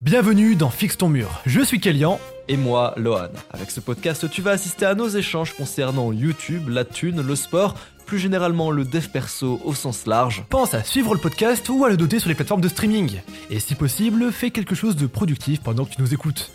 [0.00, 1.42] Bienvenue dans Fixe ton mur.
[1.44, 2.20] Je suis Kélian.
[2.46, 3.30] Et moi, Lohan.
[3.50, 7.74] Avec ce podcast, tu vas assister à nos échanges concernant YouTube, la thune, le sport,
[8.06, 10.44] plus généralement le dev perso au sens large.
[10.50, 13.20] Pense à suivre le podcast ou à le doter sur les plateformes de streaming.
[13.50, 16.52] Et si possible, fais quelque chose de productif pendant que tu nous écoutes.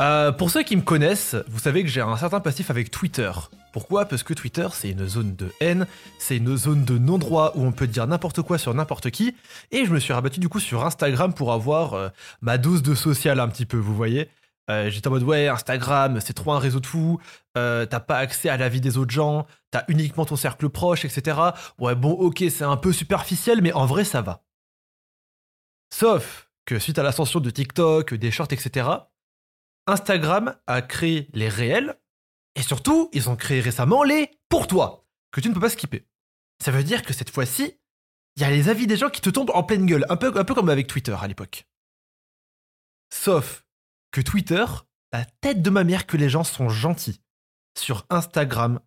[0.00, 3.32] Euh, pour ceux qui me connaissent, vous savez que j'ai un certain passif avec Twitter.
[3.72, 4.04] Pourquoi?
[4.04, 5.88] Parce que Twitter, c'est une zone de haine,
[6.20, 9.34] c'est une zone de non-droit où on peut dire n'importe quoi sur n'importe qui.
[9.72, 12.08] Et je me suis rabattu du coup sur Instagram pour avoir euh,
[12.42, 14.28] ma dose de social un petit peu, vous voyez.
[14.70, 17.18] Euh, J'étais en mode ouais, Instagram, c'est trop un réseau de fous,
[17.54, 21.38] t'as pas accès à la vie des autres gens, t'as uniquement ton cercle proche, etc.
[21.80, 24.44] Ouais, bon, ok, c'est un peu superficiel, mais en vrai, ça va.
[25.92, 28.86] Sauf que suite à l'ascension de TikTok, des shorts, etc.,
[29.88, 31.98] Instagram a créé les réels,
[32.54, 36.06] et surtout, ils ont créé récemment les pour toi, que tu ne peux pas skipper.
[36.62, 37.74] Ça veut dire que cette fois-ci,
[38.36, 40.32] il y a les avis des gens qui te tombent en pleine gueule, un peu,
[40.38, 41.66] un peu comme avec Twitter à l'époque.
[43.12, 43.64] Sauf
[44.10, 44.64] que Twitter,
[45.12, 47.20] la tête de ma mère que les gens sont gentils.
[47.78, 48.80] Sur Instagram,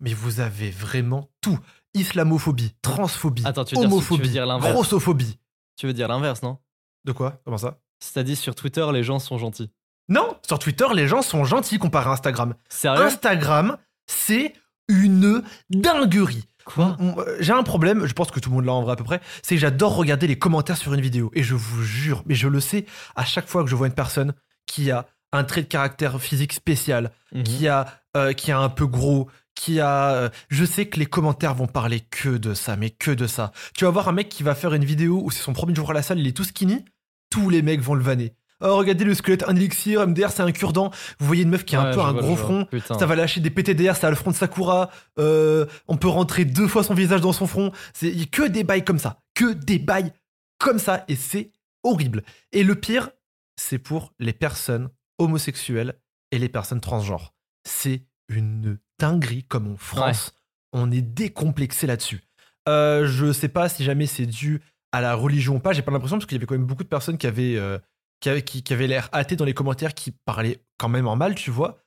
[0.00, 1.58] mais vous avez vraiment tout.
[1.94, 5.38] Islamophobie, transphobie, Attends, tu veux dire- tu veux homophobie, dire grossophobie.
[5.76, 6.58] Tu veux dire l'inverse, non?
[7.04, 7.40] De quoi?
[7.44, 7.80] Comment ça?
[8.00, 9.70] C'est-à-dire sur Twitter, les gens sont gentils.
[10.10, 12.54] Non, sur Twitter, les gens sont gentils comparé à Instagram.
[12.68, 13.02] Sérieux?
[13.04, 14.52] Instagram, c'est
[14.88, 16.46] une dinguerie.
[16.64, 16.96] Quoi?
[17.00, 19.04] M- J'ai un problème, je pense que tout le monde l'a en vrai à peu
[19.04, 21.30] près, c'est que j'adore regarder les commentaires sur une vidéo.
[21.34, 22.84] Et je vous jure, mais je le sais,
[23.16, 24.34] à chaque fois que je vois une personne
[24.66, 27.42] qui a un trait de caractère physique spécial, Mhm.
[27.44, 27.86] qui a,
[28.16, 30.10] euh, qui a un peu gros, qui a...
[30.10, 33.52] euh, je sais que les commentaires vont parler que de ça, mais que de ça.
[33.76, 35.90] Tu vas voir un mec qui va faire une vidéo où c'est son premier jour
[35.90, 36.84] à la salle, il est tout skinny,
[37.30, 38.34] tous les mecs vont le vanner.
[38.60, 40.90] Oh, regardez le squelette, un élixir, MDR, c'est un cure-dent.
[41.18, 42.98] Vous voyez une meuf qui a un peu un vois, gros front, Putain.
[42.98, 44.90] ça va lâcher des PTDR, ça a le front de Sakura.
[45.18, 47.72] euh, on peut rentrer deux fois son visage dans son front.
[47.94, 50.12] C'est que des bails comme ça, que des bails
[50.58, 51.52] comme ça, et c'est
[51.84, 52.22] horrible.
[52.52, 53.10] Et le pire,
[53.56, 55.94] c'est pour les personnes homosexuelles
[56.32, 57.34] et les personnes transgenres.
[57.66, 60.34] C'est une dinguerie comme en France,
[60.72, 62.20] on est décomplexé là-dessus.
[62.68, 64.60] Euh, je sais pas si jamais c'est dû
[64.92, 65.72] à la religion ou pas.
[65.72, 67.78] J'ai pas l'impression parce qu'il y avait quand même beaucoup de personnes qui avaient euh,
[68.20, 71.16] qui avaient, qui, qui avaient l'air athées dans les commentaires, qui parlaient quand même en
[71.16, 71.78] mal, tu vois.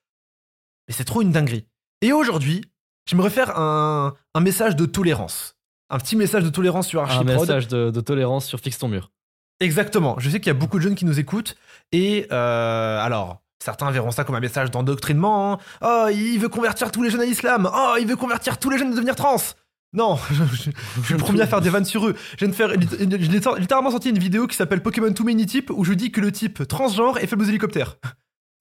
[0.88, 1.66] Mais c'est trop une dinguerie.
[2.02, 2.66] Et aujourd'hui,
[3.08, 5.56] j'aimerais faire un, un message de tolérance.
[5.90, 7.28] Un petit message de tolérance sur Un Archiprod.
[7.40, 9.12] message de, de tolérance sur Fixe ton mur.
[9.60, 10.16] Exactement.
[10.20, 11.56] Je sais qu'il y a beaucoup de jeunes qui nous écoutent.
[11.92, 15.54] Et euh, alors, certains verront ça comme un message d'endoctrinement.
[15.54, 15.58] hein.
[15.82, 17.70] Oh, il veut convertir tous les jeunes à l'islam.
[17.74, 19.38] Oh, il veut convertir tous les jeunes à devenir trans.
[19.94, 22.16] Non, je, je- je suis le premier à faire des vannes sur eux.
[22.34, 23.08] Je viens de faire, lit- j'ai
[23.59, 26.31] littéralement sorti une vidéo qui s'appelle Pokémon Too Many Types où je dis que le
[26.31, 27.98] type transgenre est faible aux hélicoptères.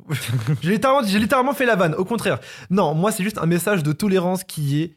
[0.63, 1.95] j'ai littéralement, fait la vanne.
[1.95, 2.39] Au contraire.
[2.71, 4.97] Non, moi c'est juste un message de tolérance qui est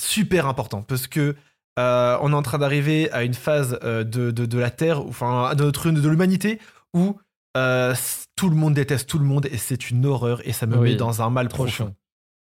[0.00, 1.36] super important parce que
[1.78, 5.00] euh, on est en train d'arriver à une phase euh, de, de, de la Terre,
[5.06, 6.58] enfin de notre de l'humanité
[6.94, 7.16] où
[7.56, 7.94] euh,
[8.36, 10.90] tout le monde déteste tout le monde et c'est une horreur et ça me Oui,
[10.90, 11.94] met dans un mal profond.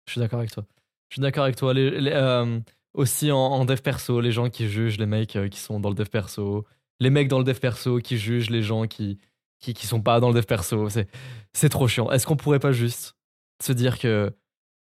[0.06, 0.64] Je suis d'accord avec toi.
[1.08, 1.74] Je suis d'accord avec toi.
[1.76, 2.60] Euh,
[2.94, 5.94] aussi en, dev perso, les gens qui jugent les mecs euh, qui sont dans le
[5.94, 6.64] dev perso,
[7.00, 9.18] les mecs dans le dev perso qui jugent les gens qui
[9.60, 10.88] qui, qui sont pas dans le dev perso,
[11.54, 12.10] c'est trop chiant.
[12.10, 13.16] Est-ce qu'on pourrait pas juste
[13.62, 14.32] se dire que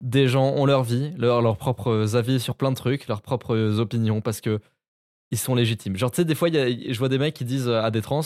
[0.01, 3.79] des gens ont leur vie, leur, leurs propres avis sur plein de trucs, leurs propres
[3.79, 4.59] opinions parce que
[5.31, 5.95] ils sont légitimes?
[5.97, 8.21] Genre tu sais des fois je vois des mecs qui disent à des trans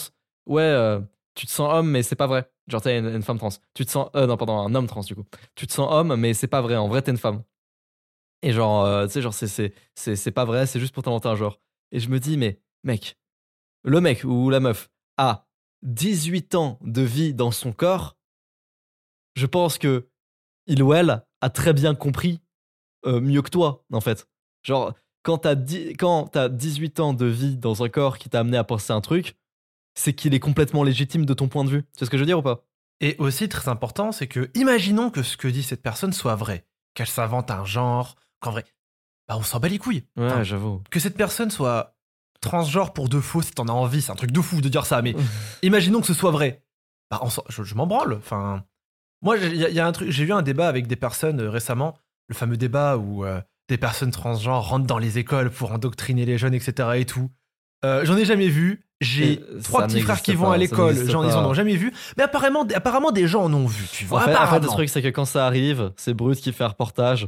[0.47, 0.99] "Ouais, euh,
[1.35, 3.49] tu te sens homme mais c'est pas vrai." Genre t'es une, une femme trans.
[3.73, 5.25] Tu te sens euh, non pardon, un homme trans du coup.
[5.55, 7.43] Tu te sens homme mais c'est pas vrai, en vrai t'es une femme.
[8.43, 11.03] Et genre euh, tu sais genre c'est c'est c'est c'est pas vrai, c'est juste pour
[11.03, 11.59] t'inventer un genre.
[11.91, 13.17] Et je me dis mais mec,
[13.83, 15.47] le mec ou la meuf a
[15.83, 18.17] 18 ans de vie dans son corps.
[19.35, 20.09] Je pense que
[20.67, 22.41] il ou elle a très bien compris
[23.05, 24.27] euh, mieux que toi, en fait.
[24.63, 24.93] Genre,
[25.23, 25.55] quand t'as
[25.97, 29.01] quand t'as 18 ans de vie dans un corps qui t'a amené à penser un
[29.01, 29.35] truc,
[29.95, 31.83] c'est qu'il est complètement légitime de ton point de vue.
[31.97, 32.63] Sais ce que je veux dire ou pas?
[32.99, 36.65] Et aussi très important, c'est que imaginons que ce que dit cette personne soit vrai,
[36.93, 38.65] qu'elle s'invente un genre, qu'en vrai,
[39.29, 40.03] bah on s'en bat les couilles.
[40.19, 40.81] Enfin, j'avoue.
[40.89, 41.95] que cette personne soit
[42.41, 44.85] transgenre pour de faux si t'en as envie, c'est un truc de fou de dire
[44.85, 45.15] ça, mais
[45.63, 46.63] imaginons que ce soit vrai.
[47.09, 48.13] Bah, on je, je m'en branle.
[48.15, 48.63] Enfin,
[49.21, 50.09] moi, il y, a- y a un truc.
[50.09, 53.77] J'ai eu un débat avec des personnes euh, récemment, le fameux débat où euh, des
[53.77, 56.89] personnes transgenres rentrent dans les écoles pour endoctriner les jeunes, etc.
[56.95, 57.29] et tout.
[57.85, 58.85] Euh, J'en ai jamais vu.
[59.01, 60.95] J'ai trois petits frères qui vont à l'école.
[61.09, 61.91] J'en ils en ont jamais vu.
[62.17, 63.87] Mais apparemment, apparemment des gens en ont vu.
[63.91, 64.21] Tu En vois.
[64.21, 66.67] fait, en fait, le truc, c'est que quand ça arrive, c'est Brut qui fait un
[66.67, 67.27] reportage.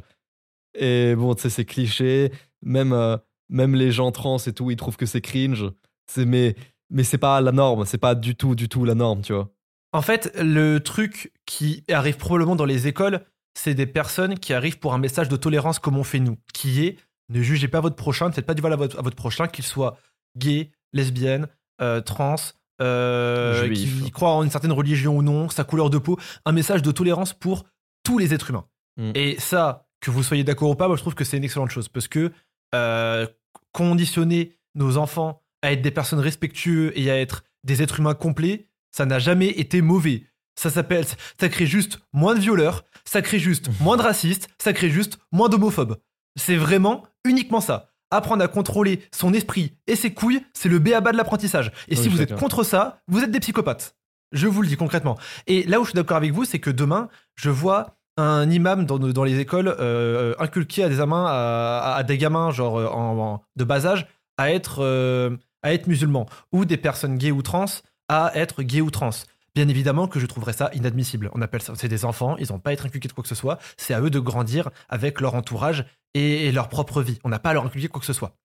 [0.75, 2.31] Et bon, tu sais, c'est cliché.
[2.61, 3.17] Même, euh,
[3.49, 5.65] même les gens trans et tout, ils trouvent que c'est cringe.
[6.07, 6.55] C'est mais,
[6.89, 7.85] mais c'est pas la norme.
[7.85, 9.49] C'est pas du tout, du tout la norme, tu vois.
[9.93, 13.23] En fait, le truc qui arrive probablement dans les écoles,
[13.53, 16.83] c'est des personnes qui arrivent pour un message de tolérance comme on fait nous, qui
[16.85, 16.97] est
[17.29, 19.47] ne jugez pas votre prochain, ne faites pas du mal à votre, à votre prochain,
[19.47, 19.97] qu'il soit
[20.37, 21.47] gay, lesbienne,
[21.81, 22.35] euh, trans,
[22.81, 26.81] euh, qui croit en une certaine religion ou non, sa couleur de peau, un message
[26.81, 27.65] de tolérance pour
[28.03, 28.65] tous les êtres humains.
[28.97, 29.11] Mm.
[29.15, 31.71] Et ça, que vous soyez d'accord ou pas, moi je trouve que c'est une excellente
[31.71, 32.31] chose parce que
[32.75, 33.25] euh,
[33.71, 38.67] conditionner nos enfants à être des personnes respectueuses et à être des êtres humains complets,
[38.91, 40.25] ça n'a jamais été mauvais.
[40.55, 41.05] Ça s'appelle,
[41.39, 45.17] ça crée juste moins de violeurs, ça crée juste moins de racistes, ça crée juste
[45.31, 45.97] moins d'homophobes.
[46.35, 47.89] C'est vraiment uniquement ça.
[48.11, 51.71] Apprendre à contrôler son esprit et ses couilles, c'est le béaba de l'apprentissage.
[51.87, 53.95] Et Oui, si vous êtes contre ça, vous êtes des psychopathes.
[54.33, 55.17] Je vous le dis concrètement.
[55.47, 58.85] Et là où je suis d'accord avec vous, c'est que demain, je vois un imam
[58.85, 63.43] dans, les écoles euh, inculquer à des gamins, à, des gamins genre euh, en, en-
[63.55, 64.07] de bas âge,
[64.37, 67.65] à être, euh, à être musulmans, ou des personnes gays ou trans
[68.09, 69.09] à être gays ou trans.
[69.55, 71.29] Bien évidemment que je trouverais ça inadmissible.
[71.33, 73.29] On appelle ça, c'est des enfants, ils n'ont pas à être inculqués de quoi que
[73.29, 73.59] ce soit.
[73.77, 77.19] C'est à eux de grandir avec leur entourage et, et leur propre vie.
[77.23, 78.35] On n'a pas à leur inculquer quoi que ce soit.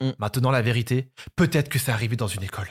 [0.00, 0.10] Mm.
[0.18, 2.68] Maintenant, la vérité, peut-être que c'est arrivé dans une école.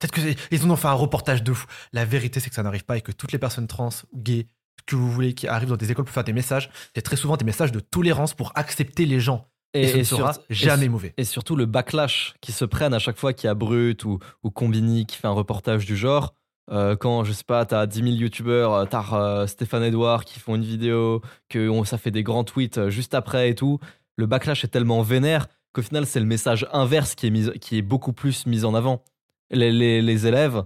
[0.00, 1.66] Peut-être que c'est- ils en ont fait un reportage de fou.
[1.92, 4.46] La vérité, c'est que ça n'arrive pas et que toutes les personnes trans, gays,
[4.88, 7.36] que vous voulez, qui arrivent dans des écoles pour faire des messages, c'est très souvent
[7.36, 9.46] des messages de tolérance pour accepter les gens.
[9.74, 11.14] Et, ce ne sera sur- jamais et- mauvais.
[11.18, 14.18] Et surtout le backlash qui se prennent à chaque fois qu'il y a Brut ou,
[14.42, 16.34] ou Combini qui fait un reportage du genre.
[16.70, 20.38] Euh, quand, je sais pas, t'as 10 000 youtubeurs, euh, t'as euh, Stéphane Edouard qui
[20.40, 21.20] font une vidéo,
[21.50, 23.78] que on- ça fait des grands tweets euh, juste après et tout.
[24.16, 27.76] Le backlash est tellement vénère qu'au final, c'est le message inverse qui est, mis, qui
[27.78, 29.02] est beaucoup plus mis en avant.
[29.50, 30.62] Les, les- les élèves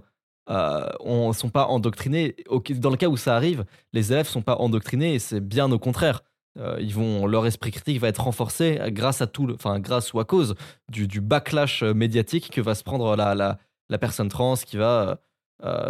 [0.49, 2.35] euh, on, sont pas endoctrinés.
[2.71, 6.21] Dans le cas où ça arrive, les élèves sont pas endoctrinés c'est bien au contraire.
[6.59, 10.19] Euh, ils vont, leur esprit critique va être renforcé grâce à tout, enfin grâce ou
[10.19, 10.53] à cause
[10.89, 13.57] du, backlash euh, médiatique que va se prendre la, la,
[13.89, 15.19] la personne trans qui va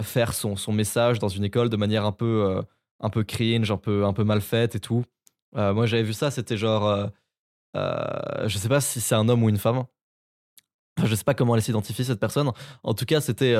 [0.03, 2.61] faire son, son message dans une école de manière un peu,
[2.99, 5.03] un peu cringe, un peu, un peu mal faite et tout.
[5.55, 7.09] Moi j'avais vu ça, c'était genre,
[7.73, 9.85] je sais pas si c'est un homme ou une femme.
[10.97, 12.51] Enfin, je sais pas comment elle s'identifie cette personne.
[12.83, 13.55] En tout cas, c'était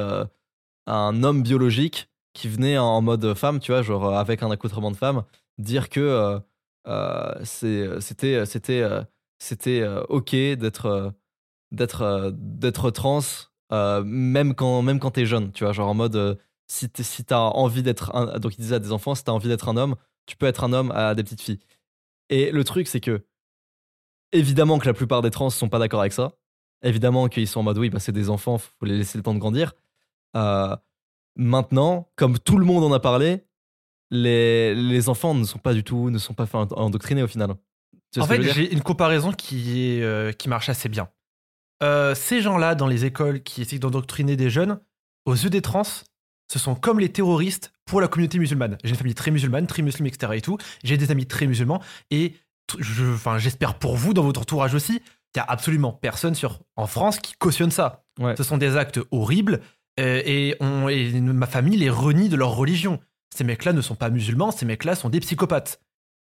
[0.88, 4.92] un homme biologique qui venait en mode femme, tu vois, genre euh, avec un accoutrement
[4.92, 5.24] de femme,
[5.58, 6.40] dire que euh,
[6.88, 9.04] euh, c'est- c'était c'était euh,
[9.40, 11.12] c'était euh, ok d'être euh,
[11.72, 13.20] d'être euh, d'être trans
[13.72, 16.36] euh, même quand même quand t'es jeune tu vois genre en mode euh,
[16.68, 16.90] si
[17.26, 19.78] t'as envie d'être un donc il disait à des enfants si t'as envie d'être un
[19.78, 19.96] homme
[20.26, 21.60] tu peux être un homme à des petites filles.
[22.30, 23.26] Et le truc c'est que
[24.32, 26.34] évidemment que la plupart des trans sont pas d'accord avec ça.
[26.84, 29.34] Évidemment qu'ils sont en mode oui bah c'est des enfants faut les laisser le temps
[29.34, 29.74] de grandir
[30.36, 30.76] Euh,
[31.36, 33.44] maintenant comme tout le monde en a parlé
[34.12, 37.56] les, les enfants ne sont pas du tout ne sont pas fait endoctriner au final
[38.12, 41.10] Tu En fait, j'ai une comparaison qui, est, euh, qui marche assez bien.
[41.82, 44.80] Euh, ces gens-là, dans les écoles qui essaient d'endoctriner des jeunes,
[45.26, 45.82] aux yeux des trans,
[46.52, 48.78] ce sont comme les terroristes pour la communauté musulmane.
[48.84, 50.34] J'ai une famille très musulmane, très musulmane, etc.
[50.36, 50.58] et tout.
[50.84, 51.82] J'ai des amis très musulmans
[52.12, 52.34] et
[52.68, 55.02] t- je, enfin, j'espère pour vous, dans votre entourage aussi,
[55.34, 58.06] il y a absolument personne sur, en France qui cautionne ça.
[58.20, 58.36] Ouais.
[58.38, 59.62] Ce sont des actes horribles
[59.98, 63.00] et, on, et ma famille les renie de leur religion.
[63.36, 65.80] Ces mecs-là ne sont pas musulmans, ces mecs-là sont des psychopathes.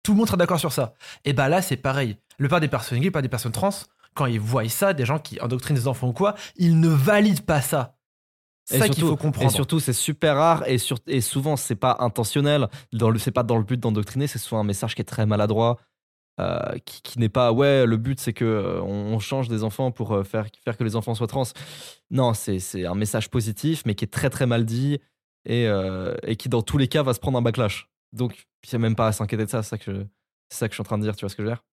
[0.03, 0.95] Tout le monde sera d'accord sur ça.
[1.25, 2.17] Et bah là, c'est pareil.
[2.39, 3.71] Le part des personnes gays, pas des personnes trans,
[4.15, 7.45] quand ils voient ça, des gens qui endoctrinent des enfants ou quoi, ils ne valident
[7.45, 7.97] pas ça.
[8.65, 9.51] C'est ça qu'il faut comprendre.
[9.51, 12.69] Et surtout, c'est super rare et, sur- et souvent, c'est pas intentionnel.
[12.93, 15.25] Dans le, c'est pas dans le but d'endoctriner, c'est souvent un message qui est très
[15.25, 15.79] maladroit,
[16.41, 19.91] euh, qui, qui n'est pas ouais, le but c'est que euh, on, change des enfants
[19.91, 21.45] pour euh, faire, faire que les enfants soient trans.
[22.11, 24.99] Non, c'est, c'est un message positif, mais qui est très très mal dit
[25.45, 25.67] et,
[26.25, 27.89] et qui dans tous les cas va se prendre un backlash.
[28.13, 30.01] Donc, il n'y a même pas à s'inquiéter de ça, c'est ça, que je,
[30.51, 31.55] c'est ça que je suis en train de dire, tu vois ce que je veux
[31.55, 31.65] dire?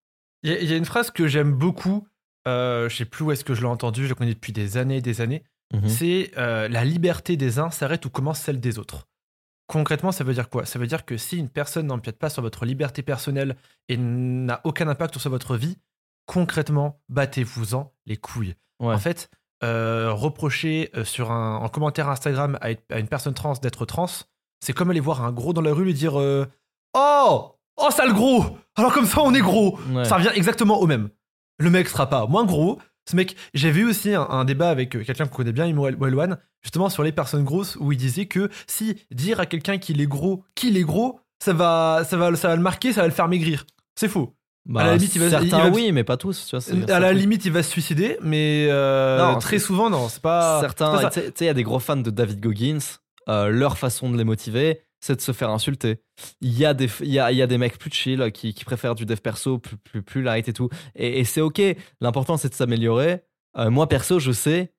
[0.44, 2.08] Il y, a- il y a une phrase que j'aime beaucoup,
[2.46, 4.98] je sais plus où est-ce que je l'ai entendue, je la connais depuis des années
[4.98, 5.44] et des années.
[5.74, 5.90] Mhm.
[5.90, 9.08] C'est la liberté des uns s'arrête où commence celle des autres.
[9.68, 10.66] Concrètement, ça veut dire quoi?
[10.66, 13.56] Ça veut dire que si une personne n'empiète pas sur votre liberté personnelle
[13.90, 15.78] et n'a aucun impact sur votre vie,
[16.28, 18.56] concrètement, battez-vous-en les couilles.
[18.80, 18.94] Ouais.
[18.94, 19.30] En fait,
[19.64, 24.06] euh, reprocher euh, sur un, en commentaire Instagram à, à une personne trans d'être trans,
[24.60, 26.46] c'est comme aller voir un gros dans la rue lui dire euh,
[26.94, 30.06] Oh Oh, sale gros Alors comme ça, on est gros Ouais.
[30.06, 31.10] Ça revient exactement au même.
[31.58, 32.80] Le mec sera pas moins gros.
[33.10, 35.88] Ce mec, j'ai vu aussi un, un débat avec euh, quelqu'un qu'on connaît bien, Imo
[35.90, 40.02] Welwan, justement sur les personnes grosses, où il disait que si dire à quelqu'un qu'il
[40.02, 43.08] est gros, qu'il est gros, ça va, ça va, ça va le marquer, ça va
[43.08, 43.66] le faire maigrir.
[43.96, 44.36] C'est faux.
[44.68, 46.48] Bah, à la limite, il va- certains il va- oui, mais pas tous.
[46.48, 49.92] Tu vois, À la limite, il va se suicider, mais euh, Non, très c'est- souvent,
[49.92, 50.60] non, c'est pas.
[50.62, 52.80] Certains, tu sais, il y a des gros fans de David Goggins.
[53.28, 56.00] euh, leur façon de les motiver, c'est de se faire insulter.
[56.42, 58.54] Il y a des, il y a, il y a des mecs plus chill qui,
[58.56, 60.70] qui préfèrent du dev perso, plus, plus, plus light et tout.
[60.96, 61.62] Et, et c'est ok.
[62.02, 63.22] L'important, c'est de s'améliorer.
[63.58, 64.74] Euh, moi, perso, je sais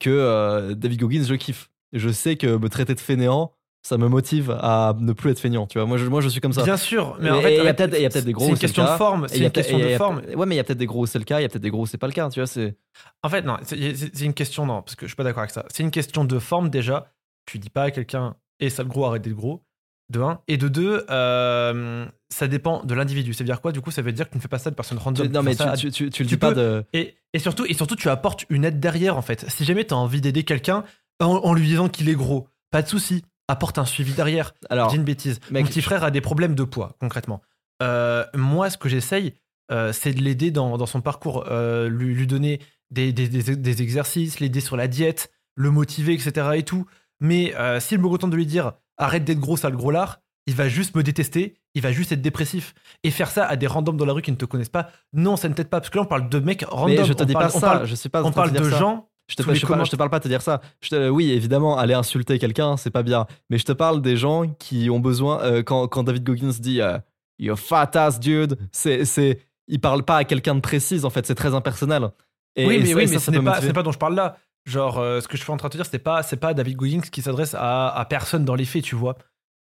[0.00, 1.70] que euh, David Goggins, je kiffe.
[1.92, 3.52] Je sais que me traiter de fainéant,
[3.86, 5.66] ça me motive à ne plus être feignant.
[5.66, 6.64] Tu vois, moi je, moi je suis comme ça.
[6.64, 8.82] Bien sûr, mais en fait, il y a peut-être peut-être des gros C'est une question
[8.82, 9.28] de forme.
[9.28, 10.22] C'est une peut- question de forme.
[10.22, 11.48] peut- Ouais, mais il y a peut-être des gros c'est le cas, il y a
[11.48, 12.28] peut-être des gros c'est pas le cas.
[12.30, 12.76] Tu vois, c'est.
[13.22, 15.64] En fait, non, c'est une question, non, parce que je suis pas d'accord avec ça.
[15.68, 17.12] C'est une question de forme déjà.
[17.46, 19.62] Tu dis pas à quelqu'un, et sale gros, arrête d'être gros,
[20.10, 20.40] de un.
[20.48, 23.34] Et de deux, euh, ça dépend de l'individu.
[23.34, 24.70] Ça veut dire quoi Du coup, ça veut dire que tu ne fais pas ça
[24.70, 25.26] de personnes random.
[25.26, 26.84] Tu- non, mais ça tu, tu, tu, tu le dis pas de.
[26.92, 29.44] Et, et surtout, et surtout, tu apportes une aide derrière, en fait.
[29.50, 30.84] Si jamais tu as envie d'aider quelqu'un
[31.20, 33.22] en, en lui disant qu'il est gros, pas de souci.
[33.48, 34.54] Apporte un suivi derrière.
[34.70, 35.38] Alors, dis une bêtise.
[35.52, 37.42] mec, Mon petit frère a des problèmes de poids, concrètement.
[37.82, 39.34] Euh, moi, ce que j'essaye,
[39.70, 42.60] euh, c'est de l'aider dans, dans son parcours, euh, lui, lui donner
[42.90, 46.48] des, des- des- des exercices, l'aider sur la diète, le motiver, etc.
[46.54, 46.86] et tout.
[47.20, 50.54] Mais euh, s'il me contente de lui dire arrête d'être gros, sale gros lard, il
[50.54, 52.74] va juste me détester, il va juste être dépressif.
[53.02, 55.36] Et faire ça à des randoms dans la rue qui ne te connaissent pas, non,
[55.36, 55.80] ça ne t'aide pas.
[55.80, 56.96] Parce que là, on parle de mecs random.
[56.96, 57.60] mais je te on dis parle, pas ça.
[57.60, 58.22] parle- je sais pas.
[58.22, 58.78] on parle de ça.
[58.78, 59.08] gens.
[59.28, 59.84] Je te, je, les te parle, commentaires.
[59.86, 60.60] je te parle pas de te dire ça.
[60.80, 63.26] Je te- oui, évidemment, aller insulter quelqu'un, c'est pas bien.
[63.50, 65.42] Mais je te parle des gens qui ont besoin.
[65.42, 66.96] euh, quand, quand David Goggins dit euh,
[67.40, 71.26] You fat ass dude, c'est, c'est, il parle pas à quelqu'un de précis, en fait,
[71.26, 72.08] c'est très impersonnel.
[72.54, 74.36] Et, oui, mais, oui, ça, mais ça ce n'est pas, pas dont je parle là.
[74.66, 76.52] Genre, euh, ce que je suis en train de te dire, c'est pas, c'est pas
[76.52, 79.16] David Goggins qui s'adresse à, à personne dans les faits, tu vois.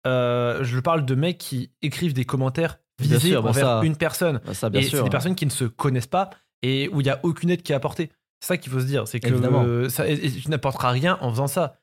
[0.06, 4.40] Euh, je parle de mecs qui écrivent des commentaires visés envers ça, une personne.
[4.44, 5.04] Bah, ça, bien et c'est sûr.
[5.04, 6.30] des personnes qui ne se connaissent pas
[6.62, 8.10] et où il n'y a aucune aide qui est apportée.
[8.40, 9.06] C'est ça qu'il faut se dire.
[9.06, 9.62] C'est que Évidemment.
[9.64, 11.76] euh, ça, et- et tu n'apporteras rien en faisant ça.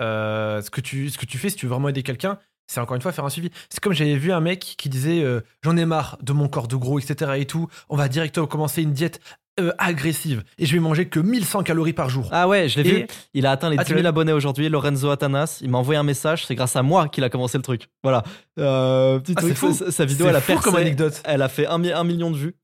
[0.00, 2.80] Euh, ce, que tu, ce que tu fais, si tu veux vraiment aider quelqu'un, c'est
[2.80, 3.50] encore une fois faire un suivi.
[3.68, 6.68] C'est comme j'avais vu un mec qui disait euh, J'en ai marre de mon corps
[6.68, 7.32] de gros, etc.
[7.36, 7.68] et tout.
[7.90, 9.20] On va directement commencer une diète
[9.60, 12.28] euh, agressive et je vais manger que 1100 calories par jour.
[12.32, 13.06] Ah ouais, je l'ai Et- vu.
[13.34, 14.68] Il a atteint les Ah, 10 tu 000 l'as- abonnés aujourd'hui.
[14.68, 16.46] Lorenzo Atanas, il m'a envoyé un message.
[16.46, 17.88] C'est grâce à moi qu'il a commencé le truc.
[18.02, 18.22] Voilà.
[18.58, 19.72] Euh, petit Ah, truc, fou.
[19.74, 20.78] sa- Sa vidéo, elle a fou comme percé.
[20.80, 21.20] anecdote.
[21.24, 22.54] Elle a fait un, mi- un million de vues.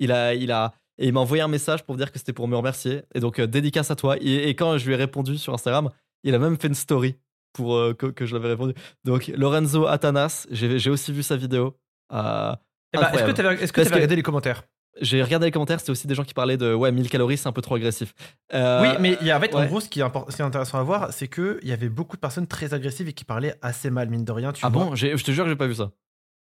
[0.00, 2.48] Il a, il a, et il m'a envoyé un message pour dire que c'était pour
[2.48, 3.02] me remercier.
[3.14, 4.16] Et donc, euh, dédicace à toi.
[4.20, 5.90] Et, et quand je lui ai répondu sur Instagram,
[6.24, 7.16] il a même fait une story
[7.52, 8.72] pour euh, que, que je l'avais répondu.
[9.04, 11.76] Donc, Lorenzo Atanas, j'ai aussi vu sa vidéo.
[12.12, 12.54] Euh,
[12.94, 14.62] Eh ben, Est-ce que tu avais, que- regardé les commentaires?
[15.00, 17.48] J'ai regardé les commentaires, c'était aussi des gens qui parlaient de ouais, 1000 calories, c'est
[17.48, 18.14] un peu trop agressif.
[18.54, 20.42] Euh, Oui, mais y a, en fait, en gros, ce qui, est import- ce qui
[20.42, 23.24] est intéressant à voir, c'est qu'il y avait beaucoup de personnes très agressives et qui
[23.24, 24.52] parlaient assez mal, mine de rien.
[24.52, 24.84] Tu Ah vois.
[24.86, 24.94] bon?
[24.94, 25.90] Je te jure que j'ai pas vu ça.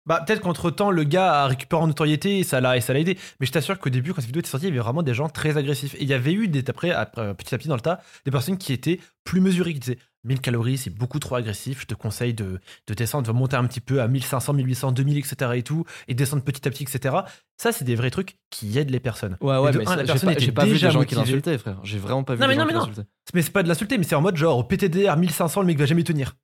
[0.04, 2.92] Bah, peut-être qu'entre temps, le gars a récupéré en notoriété et ça l'a et ça
[2.92, 3.16] l'a aidé.
[3.38, 5.14] Mais je t'assure qu'au début, quand cette vidéo était sortie, il y avait vraiment des
[5.14, 5.94] gens très agressifs.
[5.94, 8.32] Et il y avait eu des, après, après, petit à petit dans le tas, des
[8.32, 11.80] personnes qui étaient plus mesurées, qui disaient 1000 calories, c'est beaucoup trop agressif.
[11.80, 15.18] Je te conseille de, de descendre, de monter un petit peu à 1500, 1800, 2000,
[15.18, 15.50] etc.
[15.56, 17.16] et tout, et descendre petit à petit, etc.
[17.56, 19.36] Ça, c'est des vrais trucs qui aident les personnes.
[19.40, 21.14] Ouais, ouais, de mais un, la j'ai personne pas, j'ai pas vu des gens qui
[21.14, 21.80] l'insultaient, frère.
[21.82, 22.80] J'ai vraiment pas vu Non, mais non, qui mais non.
[22.86, 23.08] l'insultaient.
[23.34, 25.78] Mais c'est pas de l'insulter, mais c'est en mode genre au PTDR 1500, le mec
[25.78, 26.34] va jamais tenir.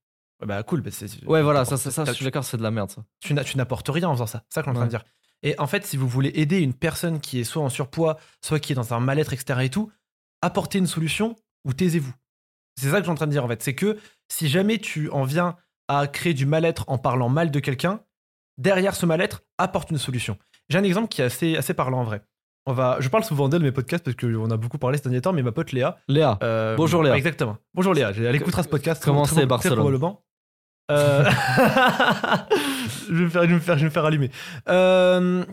[0.41, 0.91] Ouais, bah cool, bah,
[1.27, 3.05] Ouais, voilà, ça, ça, ça, je suis d'accord, c'est de la merde, ça.
[3.21, 4.45] tu n'a- tu n'apportes rien en faisant ça.
[4.49, 5.05] C'est ça qu'on est en train de dire.
[5.43, 8.59] Et en fait, si vous voulez aider une personne qui est soit en surpoids, soit
[8.61, 9.61] qui est dans un mal-être, etc.
[9.63, 9.91] et tout,
[10.43, 12.13] apportez une solution ou taisez-vous.
[12.79, 13.63] C'est ça que je suis en train de dire en fait.
[13.63, 15.57] C'est que si jamais tu en viens
[15.89, 18.01] à créer du mal-être en parlant mal de quelqu'un,
[18.59, 20.37] derrière ce mal-être, apporte une solution.
[20.69, 22.23] J'ai un exemple qui est assez, assez parlant en vrai.
[22.67, 25.23] On va, je parle souvent d'elle, mes podcasts, parce qu'on a beaucoup parlé ces derniers
[25.23, 25.97] temps, mais ma pote Léa.
[26.07, 27.17] Léa, euh, Bonjour, Léa.
[27.17, 27.57] Exactement.
[27.73, 28.11] Bonjour Léa.
[28.11, 29.03] Elle écoutera ce podcast.
[29.03, 30.23] Comment c'est, Barcelone probablement.
[30.91, 31.25] Euh,
[33.09, 34.31] je, vais me faire, je, vais me faire, je vais me faire allumer.
[34.69, 35.45] Euh,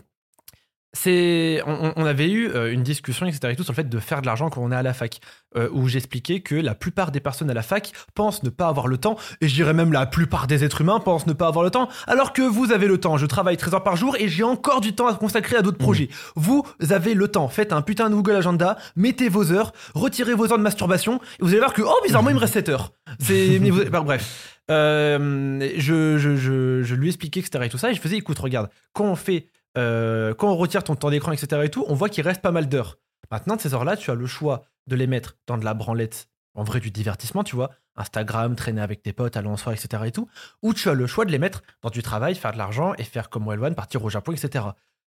[0.96, 3.52] c'est, on, on avait eu euh, une discussion, etc.
[3.52, 5.20] Et tout, sur le fait de faire de l'argent quand on est à la fac,
[5.56, 8.86] euh, où j'expliquais que la plupart des personnes à la fac pensent ne pas avoir
[8.88, 11.64] le temps, et je dirais même la plupart des êtres humains pensent ne pas avoir
[11.64, 13.16] le temps, alors que vous avez le temps.
[13.18, 15.78] Je travaille 13 heures par jour et j'ai encore du temps à consacrer à d'autres
[15.78, 16.08] projets.
[16.34, 17.48] Vous avez le temps.
[17.48, 21.42] Faites un putain de Google Agenda, mettez vos heures, retirez vos heures de masturbation, et
[21.42, 22.92] vous allez voir que, oh, bizarrement, il me reste 7 heures.
[23.20, 24.52] C'est, vous- bah, bref.
[24.70, 27.64] Euh, je, je, je, je lui expliquais, etc.
[27.64, 30.84] et tout ça, et je faisais, écoute, regarde, quand on fait, euh, quand on retire
[30.84, 31.62] ton temps d'écran, etc.
[31.64, 32.98] et tout, on voit qu'il reste pas mal d'heures.
[33.30, 36.28] Maintenant, de ces heures-là, tu as le choix de les mettre dans de la branlette,
[36.54, 40.02] en vrai, du divertissement, tu vois, Instagram, traîner avec tes potes, aller en soirée, etc.
[40.06, 40.28] et tout,
[40.62, 43.04] ou tu as le choix de les mettre dans du travail, faire de l'argent et
[43.04, 44.64] faire comme Welwan, partir au Japon, etc.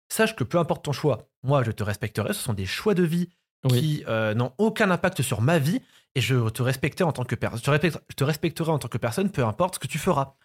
[0.10, 3.04] Sache que peu importe ton choix, moi, je te respecterai, ce sont des choix de
[3.04, 3.30] vie
[3.66, 3.80] Oui.
[3.80, 5.82] qui euh, n'ont aucun impact sur ma vie
[6.16, 7.60] et je te respecterai en tant que personne.
[7.60, 9.98] Je, te respecte- je te respecterai en tant que personne, peu importe ce que tu
[9.98, 10.36] feras.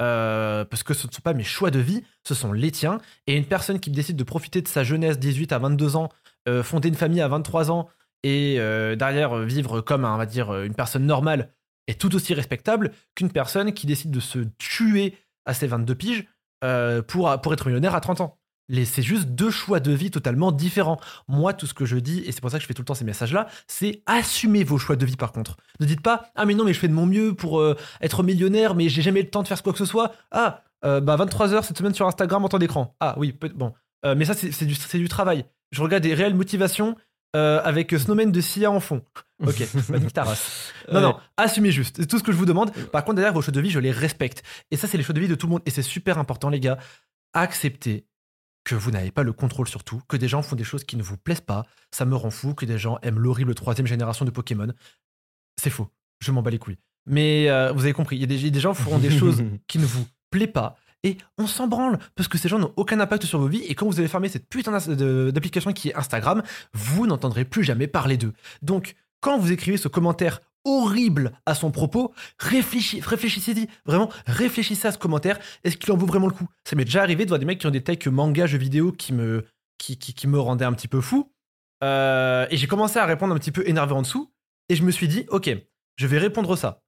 [0.00, 3.00] Euh, parce que ce ne sont pas mes choix de vie, ce sont les tiens.
[3.26, 6.08] Et une personne qui décide de profiter de sa jeunesse 18 à 22 ans,
[6.48, 7.88] euh, fonder une famille à 23 ans
[8.22, 11.52] et euh, derrière vivre comme on va dire une personne normale
[11.86, 15.14] est tout aussi respectable qu'une personne qui décide de se tuer
[15.46, 16.24] à ses 22 piges
[17.06, 18.37] pour, pour être millionnaire à 30 ans.
[18.70, 21.00] C'est juste deux choix de vie totalement différents.
[21.26, 22.86] Moi, tout ce que je dis, et c'est pour ça que je fais tout le
[22.86, 25.56] temps ces messages-là, c'est assumez vos choix de vie par contre.
[25.80, 28.22] Ne dites pas Ah, mais non, mais je fais de mon mieux pour euh, être
[28.22, 30.12] millionnaire, mais j'ai jamais le temps de faire quoi que ce soit.
[30.30, 32.94] Ah, euh, bah 23h cette semaine sur Instagram en temps d'écran.
[33.00, 33.72] Ah, oui, bon.
[34.04, 35.44] Euh, mais ça, c'est du, du travail.
[35.72, 36.94] Je regarde des réelles motivations
[37.36, 39.02] euh, avec Snowman de Sia en fond.
[39.46, 39.62] Ok.
[40.92, 41.00] Non, Ouais.
[41.00, 41.96] non, assumez juste.
[42.00, 42.72] C'est tout ce que je vous demande.
[42.90, 44.42] Par contre, derrière, vos choix de vie, je les respecte.
[44.72, 45.62] Et ça, c'est les choix de vie de tout le monde.
[45.64, 46.76] Et c'est super important, les gars.
[47.34, 48.04] Acceptez
[48.64, 50.96] que vous n'avez pas le contrôle sur tout, que des gens font des choses qui
[50.96, 51.64] ne vous plaisent pas.
[51.90, 54.72] Ça me rend fou que des gens aiment l'horrible troisième génération de Pokémon.
[55.60, 55.88] C'est faux.
[56.20, 56.78] Je m'en bats les couilles.
[57.06, 59.42] Mais euh, vous avez compris, il y a des, des gens qui feront des choses
[59.66, 60.76] qui ne vous plaisent pas.
[61.04, 63.62] Et on s'en branle, parce que ces gens n'ont aucun impact sur vos vies.
[63.62, 66.42] Et quand vous allez fermer cette putain d'application qui est Instagram,
[66.74, 68.32] vous n'entendrez plus jamais parler d'eux.
[68.62, 74.92] Donc, quand vous écrivez ce commentaire horrible à son propos, réfléchissez, réfléchissez-y, vraiment, réfléchissez à
[74.92, 75.38] ce commentaire.
[75.64, 76.46] Est-ce qu'il en vaut vraiment le coup?
[76.64, 78.92] Ça m'est déjà arrivé de voir des mecs qui ont des takes manga, jeux vidéo
[78.92, 79.46] qui me,
[79.78, 81.32] qui, qui, qui me rendaient un petit peu fou.
[81.82, 84.32] Euh, et j'ai commencé à répondre un petit peu énervé en dessous.
[84.68, 85.50] Et je me suis dit, ok,
[85.96, 86.82] je vais répondre ça.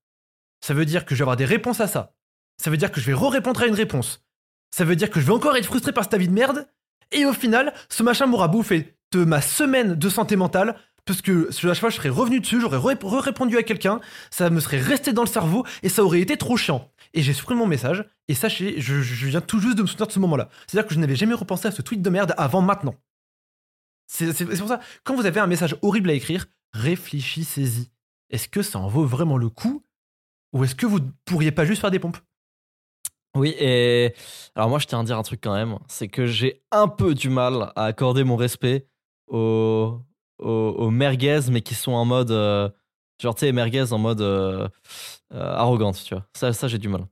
[0.61, 2.15] Ça veut dire que je vais avoir des réponses à ça.
[2.63, 4.23] Ça veut dire que je vais re-répondre à une réponse.
[4.71, 6.69] Ça veut dire que je vais encore être frustré par cet avis de merde.
[7.13, 10.77] Et au final, ce machin m'aura bouffé de ma semaine de santé mentale.
[11.11, 14.00] Parce que à chaque fois, je serais revenu dessus, j'aurais re-répondu à quelqu'un,
[14.31, 16.88] ça me serait resté dans le cerveau et ça aurait été trop chiant.
[17.14, 18.05] Et j'ai supprimé mon message.
[18.29, 20.49] Et sachez, je, je viens tout juste de me souvenir de ce moment-là.
[20.69, 22.95] C'est-à-dire que je n'avais jamais repensé à ce tweet de merde avant maintenant.
[24.07, 27.90] C'est pour ça, quand vous avez un message horrible à écrire, réfléchissez-y.
[28.31, 29.85] Est-ce que ça en vaut vraiment le coup
[30.52, 32.19] Ou est-ce que vous pourriez pas juste faire des pompes?
[33.37, 34.14] Oui, et
[34.55, 37.14] alors moi je tiens à dire un truc quand même, c'est que j'ai un peu
[37.14, 38.88] du mal à accorder mon respect
[39.29, 40.00] aux,
[40.40, 42.30] aux, aux merguez, mais qui sont en mode.
[42.30, 42.68] euh,
[43.23, 44.68] genre, tu sais, merguez en mode euh,
[45.35, 46.25] euh, arrogante, tu vois.
[46.35, 47.02] Ça, ça j'ai du mal.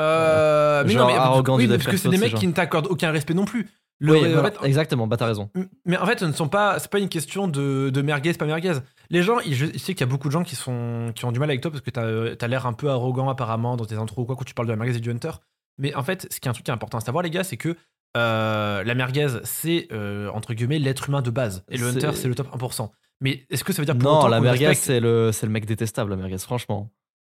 [0.00, 2.52] Euh, mais Genre non, mais arrogant oui, du parce que c'est des mecs qui ne
[2.52, 3.68] t'accordent aucun respect non plus.
[4.00, 5.50] Le- Oui, en voilà, fait, exactement, bah t'as raison.
[5.84, 8.46] mais en fait, ce ne sont pas, c'est pas une question de, de merguez, pas
[8.46, 8.74] merguez.
[9.10, 11.32] Les gens, ils- je sais qu'il y a beaucoup de gens qui sont, qui ont
[11.32, 12.04] du mal avec toi parce que t'as
[12.44, 14.72] as, l'air un peu arrogant apparemment dans tes intros ou quoi quand tu parles de
[14.72, 15.32] la merguez et du hunter.
[15.78, 17.42] Mais en fait, ce qui est un truc qui est important à savoir, les gars,
[17.42, 17.74] c'est que
[18.16, 22.28] euh, la merguez, c'est euh, entre guillemets l'être humain de base et le hunter, c'est
[22.28, 22.90] le top 1%.
[23.20, 25.66] Mais est-ce que ça veut dire pour Non, la merguez, respecte- c'est le, le mec
[25.66, 26.90] détestable, la merguez, franchement.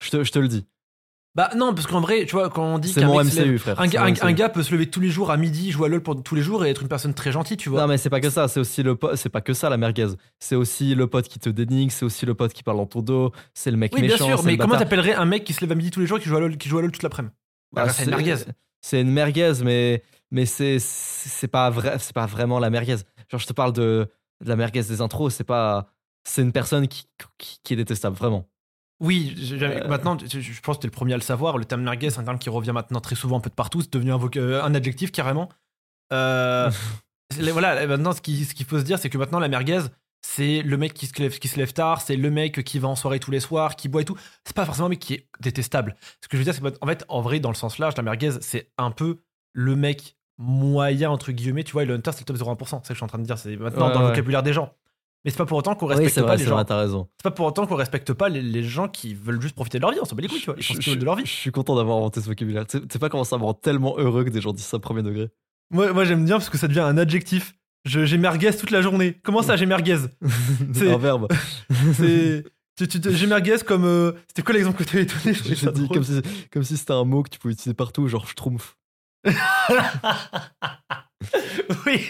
[0.04, 0.66] Je te, je te le dis.
[1.34, 4.63] Bah non, parce qu'en vrai, tu vois, quand on dit qu'un un, un- gars peut
[4.63, 6.70] se lever tous les jours à midi, jouer à LoL pour tous les jours et
[6.70, 7.80] être une personne très gentille, tu vois.
[7.82, 9.78] Non mais c'est pas que ça, c'est aussi le pote, c'est pas que ça la
[9.78, 10.08] merguez.
[10.40, 13.01] C'est aussi le pote qui te dénigre, c'est aussi le pote qui parle dans ton
[13.01, 14.25] dos, c'est le mec oui, bien méchant.
[14.25, 16.18] sûr, c'est mais comment t'appellerais un mec qui se lève à midi tous les jours
[16.18, 17.34] et qui joue à LoL, qui joue à LoL toute l'après-midi?
[17.72, 18.36] Bah, Bah, c'est une merguez.
[18.82, 22.98] C'est une merguez, mais mais c'est c'est pas vrai, c'est pas vraiment la merguez.
[23.29, 24.09] Genre je te parle de,
[24.44, 25.87] de la merguez des intros, c'est pas
[26.24, 28.48] c'est une personne qui, qui, qui est détestable vraiment.
[29.00, 29.87] Oui, Euh.
[29.87, 31.57] maintenant, je, pense que t'es le premier à le savoir.
[31.57, 33.81] Le terme merguez, c'est un terme qui revient maintenant très souvent un peu de partout.
[33.81, 35.50] C'est devenu un, euh, un adjectif carrément.
[36.13, 36.70] Euh,
[37.51, 39.79] voilà, maintenant, ce qui- ce qu'il faut se dire, c'est que maintenant, la merguez,
[40.22, 42.89] c'est le mec qui se, lève, qui se lève tard, c'est le mec qui va
[42.89, 44.17] en soirée tous les soirs, qui boit et tout.
[44.46, 45.96] C'est pas forcément un mec qui est détestable.
[46.22, 48.03] Ce que je veux dire, c'est qu'en fait, en vrai, dans le sens large, la
[48.03, 49.17] merguez, c'est un peu
[49.53, 51.64] le mec moyen, entre guillemets.
[51.64, 52.66] Tu vois, le hunter, c'est le top 0,1%.
[52.66, 53.38] C'est ce que je suis en train de dire.
[53.38, 54.12] C'est maintenant Ouais, dans le ouais.
[54.12, 54.74] vocabulaire des gens.
[55.24, 56.56] Mais c'est pas pour autant qu'on Oui respecte pas les c'est gens.
[56.56, 57.08] vrai, t'as raison.
[57.20, 59.84] C'est pas pour autant qu'on respecte pas les, les gens qui veulent juste profiter de
[59.84, 60.00] leur vie.
[60.01, 60.56] On s'en bat les couilles, tu vois.
[60.58, 61.25] Ils qu'ils veulent de leur vie.
[61.25, 62.66] je suis content d'avoir inventé ce vocabulaire.
[62.66, 65.04] Tu sais- pas comment ça me rend tellement heureux que des gens disent ça premier
[65.04, 65.30] degré.
[65.70, 67.54] Moi, moi j'aime bien parce que ça devient un adjectif.
[67.86, 69.20] Je- J'ai merguez toute la journée.
[69.24, 69.98] Comment ça, j'ai merguez?
[70.74, 71.27] C'est- un verbe.
[71.94, 72.44] C'est.
[72.75, 73.86] tu- J'ai merguez comme.
[73.86, 75.34] euh, C'était quoi l'exemple que tu avais donné?
[75.46, 76.20] Je ça dit comme si,
[76.51, 78.75] comme si c'était un mot que tu pouvais utiliser partout, genre schtroumpf.
[81.86, 82.10] oui,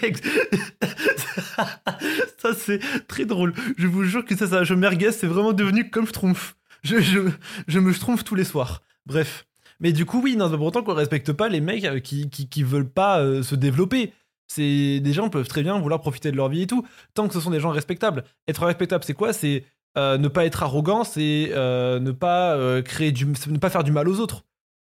[2.38, 3.52] ça c'est très drôle.
[3.76, 6.38] Je vous jure que ça, ça je merguez, c'est vraiment devenu comme je trompe.
[6.82, 8.82] Je, me trompe tous les soirs.
[9.06, 9.46] Bref.
[9.80, 12.48] Mais du coup, oui, non, pour autant qu'on respecte pas les mecs euh, qui, qui,
[12.48, 14.12] qui veulent pas euh, se développer.
[14.48, 17.34] C'est des gens peuvent très bien vouloir profiter de leur vie et tout, tant que
[17.34, 18.24] ce sont des gens respectables.
[18.48, 19.32] Être respectable, c'est quoi?
[19.32, 19.64] C'est
[19.96, 24.08] euh, ne pas être arrogant, c'est ne pas créer du, ne pas faire du mal
[24.08, 24.44] aux autres.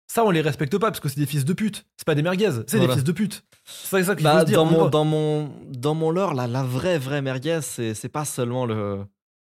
[0.07, 1.87] Ça, on les respecte pas parce que c'est des fils de pute.
[1.97, 2.88] C'est pas des merguez, c'est Voilà.
[2.88, 3.45] des fils de pute.
[3.64, 4.57] C'est ça qu'il faut Bah, dire.
[4.59, 8.25] dans, on mon, dans, mon, dans mon lore, la, la vraie, vraie merguez, c'est pas
[8.25, 9.05] seulement le,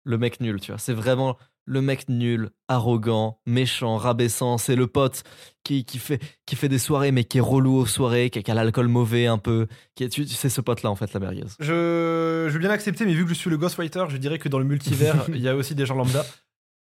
[0.05, 0.79] le mec nul, tu vois.
[0.79, 1.37] C'est vraiment
[1.67, 4.59] le mec nul, arrogant, méchant, rabaissant.
[4.59, 5.23] C'est le pote
[5.65, 8.43] qui, qui, fait, qui fait des soirées, mais qui est relou aux soirées, qui a,
[8.43, 9.67] qui a l'alcool mauvais un peu.
[9.97, 11.45] Qui est- tu- C'est ce pote-là, en fait, la merguez.
[11.59, 14.49] Je, je veux bien accepter, mais vu que je suis le Ghostwriter, je dirais que
[14.49, 16.25] dans le multivers, il y a aussi des gens lambda.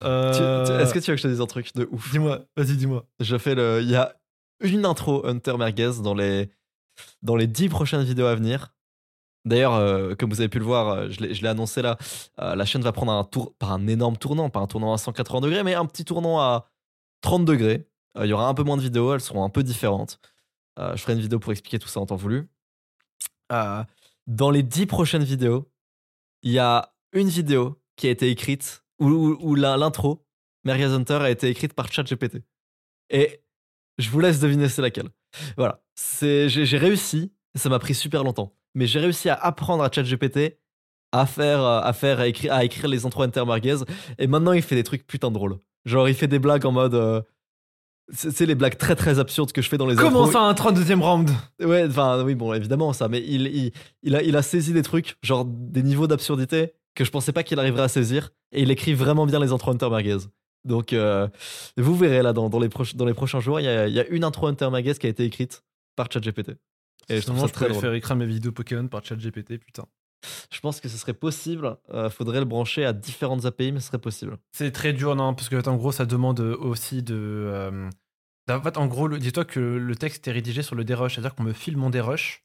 [0.04, 2.12] Euh, Est-ce que tu veux que je te dise un truc de ouf?
[2.12, 3.06] Dis-moi, vas-y, dis-moi.
[3.20, 3.82] Je fais le.
[3.82, 4.16] Il y a
[4.62, 6.50] une intro Hunter Merguez dans les
[7.22, 8.74] dans les dix prochaines vidéos à venir.
[9.46, 11.98] D'ailleurs, euh, comme vous avez pu le voir, euh, je l'ai annoncé là,
[12.40, 14.98] euh, la chaîne va prendre un tour, pas un énorme tournant, pas un tournant à
[14.98, 16.68] 180 degrés, mais un petit tournant à
[17.22, 17.88] 30 degrés.
[18.20, 20.20] Il y aura un peu moins de vidéos, elles seront un peu différentes.
[20.78, 22.48] Je ferai une vidéo pour expliquer tout ça en temps voulu.
[23.50, 25.70] Dans les dix prochaines vidéos,
[26.42, 30.26] il y a une vidéo qui a été écrite, où, où- où la- l'intro,
[30.64, 32.38] Merguez Hunter, a été écrite par ChatGPT.
[33.10, 33.42] Et
[33.98, 35.10] je vous laisse deviner c'est laquelle.
[35.58, 35.82] Voilà.
[36.22, 40.58] J'ai, réussi, ça m'a pris super longtemps, mais j'ai réussi à apprendre à ChatGPT
[41.12, 43.78] à faire, à faire, à écrire, à écrire les intros intermerguez.
[44.18, 45.58] Et maintenant, il fait des trucs putain drôles.
[45.86, 46.96] Genre, il fait des blagues en mode.
[46.96, 47.22] euh,
[48.12, 50.34] c'est les blagues très très absurdes que je fais dans les Comment intros.
[50.34, 51.30] ça, un 32e round?
[51.60, 53.72] Ouais, enfin, oui, bon, évidemment, ça, mais il, il,
[54.04, 57.44] il, a, il a saisi des trucs, genre des niveaux d'absurdité que je pensais pas
[57.44, 58.32] qu'il arriverait à saisir.
[58.52, 60.18] Et il écrit vraiment bien les intros Intermerguez.
[60.64, 61.28] Donc, euh,
[61.78, 64.08] vous verrez là, dans, dans, les dans les prochains jours, il y a, y a
[64.08, 65.64] une intro Intermerguez qui a été écrite
[65.96, 66.52] par ChatGPT.
[67.10, 67.82] Et je trouve ça je très pourrais drôle.
[67.82, 69.84] faire écrire mes vidéos Pokémon par ChatGPT, putain.
[70.52, 71.78] Je pense que ce serait possible.
[71.94, 74.38] Euh, faudrait le brancher à différentes API, mais ce serait possible.
[74.54, 77.14] C'est très dur, non, parce que en gros, ça demande aussi de.
[77.16, 77.90] euh,
[78.50, 81.36] En fait, en gros, le- dis-toi que le texte est rédigé sur le dérush, c'est-à-dire
[81.36, 82.44] qu'on me file mon dérush,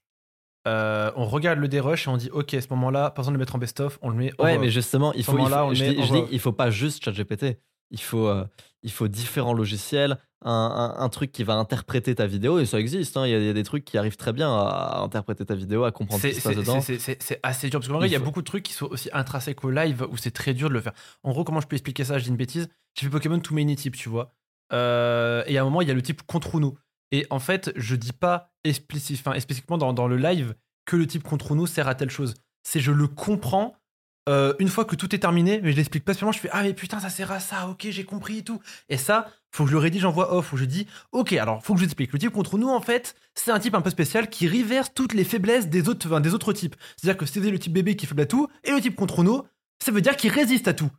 [0.67, 3.37] euh, on regarde le dérush et on dit, ok, à ce moment-là, pas besoin de
[3.37, 4.31] le mettre en best-of, on le met.
[4.39, 5.31] Ouais, mais justement, il faut.
[5.33, 6.27] il faut- on je le met dis, en je dis, voix.
[6.31, 7.57] il faut pas juste ChatGPT.
[7.93, 8.45] Il faut, euh,
[8.83, 10.51] il faut différents logiciels, un,
[10.97, 13.17] un- un truc qui va interpréter ta vidéo, et ça existe.
[13.17, 15.45] hein, Il y, a- il y a des trucs qui arrivent très bien à, interpréter
[15.45, 16.79] ta vidéo, à comprendre ce qui se passe dedans.
[16.79, 18.85] c'est- assez dur parce qu'en vrai, Il y a faut- beaucoup de trucs qui sont
[18.85, 20.93] aussi intrinsèques au live où c'est très dur de le faire.
[21.23, 22.17] En gros, comment je peux expliquer ça?
[22.17, 22.69] Je dis une bêtise.
[22.97, 24.31] J'ai fait Pokémon to many types, tu vois.
[24.71, 26.77] Euh, et à un moment, il y a le type contre nous.
[27.11, 31.23] Et en fait, je dis pas explici- enfin, explicitement dans, le live que le type
[31.23, 32.35] contre nous sert à telle chose.
[32.63, 33.75] C'est je le comprends
[34.29, 36.31] euh, une fois que tout est terminé, mais je l'explique pas spécialement.
[36.31, 38.61] Je fais ah mais putain ça sert à ça, ok j'ai compris et tout.
[38.87, 41.63] Et ça, faut que je le rédige en voix off où je dis ok alors
[41.63, 42.13] faut que je l'explique.
[42.13, 45.13] Le type contre nous en fait, c'est un type un peu spécial qui reverse toutes
[45.13, 46.75] les faiblesses des autres, des autres types.
[46.95, 49.23] C'est-à-dire que c'est le type bébé qui est faible à tout et le type contre
[49.23, 49.41] nous,
[49.83, 50.91] ça veut dire qu'il résiste à tout.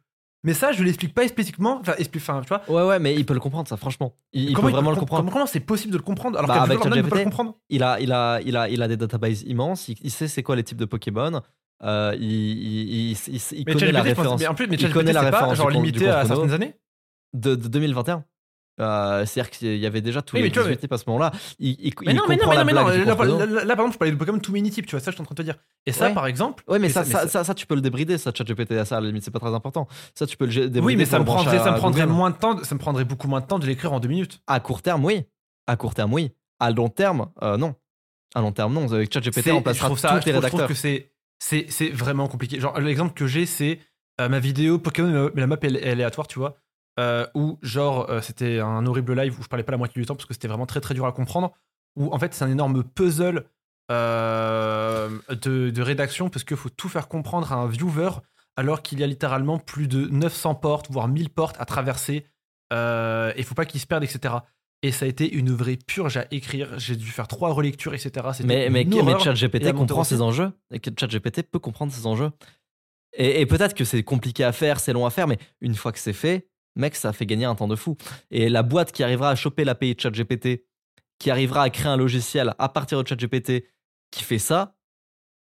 [0.44, 1.78] Mais ça, je l'explique pas explicitement.
[1.81, 2.62] Enfin, expli- enfin, tu vois.
[2.68, 4.14] Ouais, ouais, mais il peut le comprendre, ça, franchement.
[4.33, 5.31] Il, il peut vraiment le com- comprendre.
[5.33, 7.83] Comment c'est possible de le comprendre alors Bah, avec lambda ne peut le comprendre Il
[7.83, 10.57] a, il, a, il, a, il a des databases immenses, il, il sait c'est quoi
[10.57, 11.42] les types de Pokémon,
[11.85, 15.12] euh, il, il, il, il- il connaît la référence mais en plus, mais il connaît
[15.12, 16.74] la c'est pas référence genre limité à certaines années.
[17.35, 18.24] de, de 2021.
[18.80, 20.98] Euh, C'est-à-dire qu'il y avait déjà tous Oui, les mais tu vois, 18 types à
[20.98, 21.30] ce moment-là.
[21.58, 22.72] Il, il, Mais il non, mais non, mais non, mais
[23.04, 25.20] Là, par- exemple, je parlais de Pokémon Too Many Types, tu vois, ça, je suis
[25.22, 25.56] en train de te dire.
[25.87, 26.14] Et ça, Ouais.
[26.14, 26.64] par exemple.
[26.66, 29.08] Ouais, mais ça, ça- ça, tu peux le débrider, ça, ChatGPT, à ça, à la
[29.08, 29.87] limite, c'est pas très important.
[30.14, 30.80] Ça, tu peux le débrider.
[30.80, 33.28] Oui, mais ça me prendrait, ça me prendrait moins de temps, ça me prendrait beaucoup
[33.28, 34.40] moins de temps de l'écrire en deux minutes.
[34.46, 35.24] À court terme, oui.
[35.66, 36.30] À court terme, oui.
[36.58, 37.74] À long terme, euh, non.
[38.35, 38.90] À long terme, non.
[38.92, 40.68] Avec ChatGPT, on passera tous ça, les je trouve, je trouve rédacteurs.
[40.68, 41.08] que
[41.38, 42.58] c'est, vraiment compliqué.
[42.58, 43.78] Genre, l'exemple que j'ai, c'est
[44.20, 46.56] euh, ma vidéo Pokémon, mais la map est aléatoire, tu vois.
[47.00, 50.07] Euh, où, genre, euh, c'était un horrible live où je parlais pas la moitié du
[50.07, 51.52] temps parce que c'était vraiment très très dur à comprendre.
[51.96, 53.44] Où en fait, c'est un énorme puzzle
[53.90, 58.11] euh, de, de rédaction parce qu'il faut tout faire comprendre à un viewer
[58.57, 62.26] alors qu'il y a littéralement plus de 900 portes, voire 1000 portes à traverser.
[62.72, 64.35] Euh, et il faut pas qu'il se perde, etc.
[64.83, 66.78] Et ça a été une vraie purge à écrire.
[66.78, 68.26] J'ai dû faire trois relectures, etc.
[68.44, 70.52] Mais, mais, mais ChatGPT comprend ces enjeux.
[70.72, 72.31] Et ChatGPT peut comprendre ces enjeux.
[73.14, 75.92] Et, et peut-être que c'est compliqué à faire, c'est long à faire, mais une fois
[75.92, 77.96] que c'est fait, mec, ça fait gagner un temps de fou.
[78.30, 80.64] Et la boîte qui arrivera à choper l'API de ChatGPT,
[81.18, 83.64] qui arrivera à créer un logiciel à partir de ChatGPT
[84.11, 84.74] qui fait ça,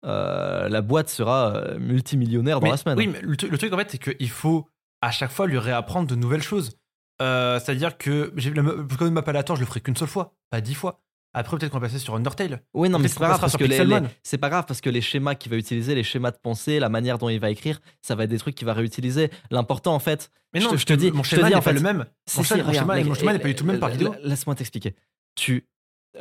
[0.05, 2.97] euh, la boîte sera euh, multimillionnaire dans Mais- la semaine.
[2.97, 4.67] Oui, mais le, truc- le truc en fait, c'est qu'il faut
[5.01, 6.77] à chaque fois lui réapprendre de nouvelles choses.
[7.21, 10.61] Euh, C'est-à-dire que j'ai la Pokémon Map aléatoire, je le ferai qu'une seule fois, pas
[10.61, 11.01] dix fois.
[11.33, 12.61] Après, peut-être qu'on va passer sur Undertale.
[12.73, 13.77] Oui, non, mais c'est pas grave parce que les,
[14.23, 16.89] c'est pas grave parce que les schémas qu'il va utiliser, les schémas de pensée, la
[16.89, 19.29] manière dont il va écrire, ça va être des trucs qu'il va réutiliser.
[19.51, 21.73] L'important en fait, Mais non, je te dis- mon je schéma n'est en pas fait,
[21.73, 21.97] le même.
[21.97, 24.13] Mon si, schéma- mon n'est et- pas du tout le même par vidéo.
[24.21, 24.95] la- Laisse-moi t'expliquer.
[25.35, 25.67] Tu,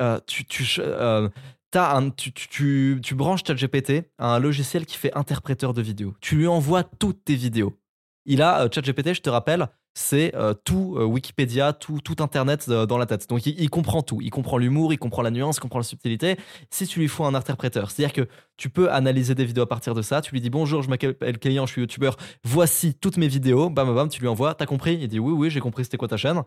[0.00, 0.44] euh, tu,
[0.80, 1.28] euh,
[1.74, 6.14] un, tu, tu, tu, tu branches ChatGPT à un logiciel qui fait interpréteur de vidéos.
[6.20, 7.78] Tu lui envoies toutes tes vidéos.
[8.24, 12.66] Il a euh, ChatGPT, je te rappelle, c'est euh, tout euh, Wikipédia, tout, tout Internet
[12.68, 13.30] euh, dans la tête.
[13.30, 14.20] Donc il, comprend tout.
[14.20, 16.36] Il comprend l'humour, il comprend la nuance, il comprend la subtilité.
[16.68, 18.28] Si tu lui fous un interpréteur, c'est-à-dire que
[18.58, 20.20] tu peux analyser des vidéos à partir de ça.
[20.20, 22.18] Tu lui dis bonjour, je m'appelle Kélian, je suis youtubeur.
[22.44, 23.70] Voici toutes mes vidéos.
[23.70, 24.10] Bam, bam.
[24.10, 24.54] Tu lui envoies.
[24.54, 24.98] T'as compris?
[25.00, 25.84] Il dit oui, oui, j'ai compris.
[25.84, 26.42] C'était quoi ta chaîne?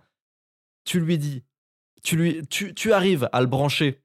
[0.86, 1.44] Tu lui dis,
[2.04, 4.04] tu lui, tu, tu arrives à le brancher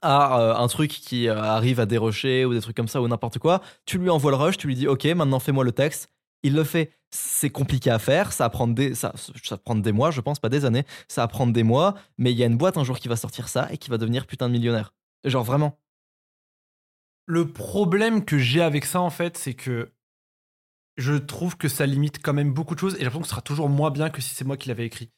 [0.00, 3.60] à un truc qui arrive à dérocher ou des trucs comme ça ou n'importe quoi.
[3.84, 4.56] Tu lui envoies le rush.
[4.56, 6.10] Tu lui dis ok, maintenant fais-moi le texte.
[6.42, 6.90] Il le fait.
[7.16, 8.32] C'est compliqué à faire.
[8.32, 10.84] Ça va prendre des, ça, ça des mois, je pense, pas des années.
[11.06, 11.94] Ça va prendre des mois.
[12.18, 13.98] Mais il y a une boîte un jour qui va sortir ça et qui va
[13.98, 14.92] devenir putain de millionnaire.
[15.24, 15.78] Genre vraiment.
[17.26, 19.92] Le problème que j'ai avec ça, en fait, c'est que
[20.96, 23.30] je trouve que ça limite quand même beaucoup de choses et j'ai l'impression que ce
[23.30, 25.10] sera toujours moins bien que si c'est moi qui l'avais écrit.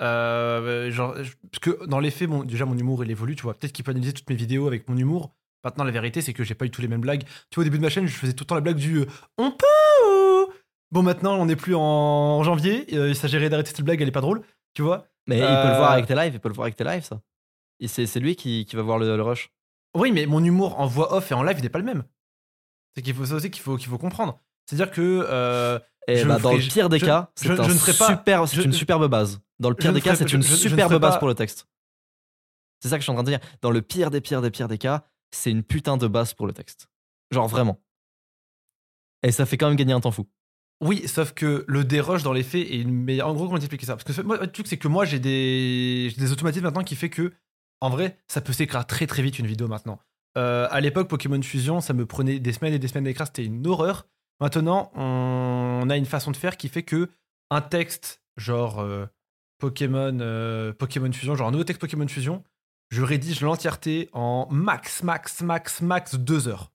[0.00, 3.52] Euh, genre, parce que dans les faits, déjà mon humour il évolue, tu vois.
[3.52, 5.34] Peut-être qu'il peut analyser toutes mes vidéos avec mon humour.
[5.62, 7.24] Maintenant, la vérité, c'est que j'ai pas eu tous les mêmes blagues.
[7.50, 8.98] Tu vois, au début de ma chaîne, je faisais tout le temps la blague du
[8.98, 9.06] euh,
[9.38, 9.66] on peut.
[10.94, 12.86] Bon, maintenant, on n'est plus en janvier.
[12.94, 14.42] euh, il s'agirait d'arrêter cette blague, elle est pas drôle,
[14.74, 15.08] tu vois.
[15.26, 16.34] Mais il peut le voir Euh, avec tes lives.
[16.34, 17.20] Il peut le voir avec tes lives, ça.
[17.80, 19.50] Et c'est c'est lui qui, qui va voir le, le rush.
[19.96, 22.04] Oui, mais mon humour en voix off et en live n'est pas le même.
[22.94, 24.40] C'est qu'il faut ça aussi qu'il faut, qu'il faut comprendre.
[24.66, 28.44] C'est-à-dire que euh, Et Je bah, dans le pire des je- cas, c'est un super,
[28.64, 29.40] une superbe base.
[29.58, 31.66] Dans le pire des cas, c'est une superbe base pour le texte.
[32.80, 33.40] C'est ça que je suis en train de dire.
[33.62, 36.46] Dans le pire des pires des pires des cas, c'est une putain de base pour
[36.46, 36.88] le texte.
[37.32, 37.80] Genre vraiment.
[39.24, 40.26] Et ça fait quand même gagner un temps fou.
[40.84, 43.28] Oui, sauf que le dérush dans les faits est une meilleure.
[43.28, 43.96] En gros, comment t'expliquer ça?
[43.96, 46.12] Parce que moi, le truc, c'est que moi, j'ai des...
[46.18, 47.32] des automatismes maintenant qui fait que,
[47.80, 49.98] en vrai, ça peut s'écrire très très vite une vidéo maintenant.
[50.36, 53.46] Euh, à l'époque, Pokémon Fusion, ça me prenait des semaines et des semaines d'écrire, c'était
[53.46, 54.06] une horreur.
[54.40, 57.08] Maintenant, on a une façon de faire qui fait que
[57.50, 59.06] un texte, genre euh,
[59.58, 62.44] Pokémon, euh, Pokémon Fusion, genre un nouveau texte Pokémon Fusion,
[62.90, 66.72] je rédige l'entièreté en max, max, max, max deux heures.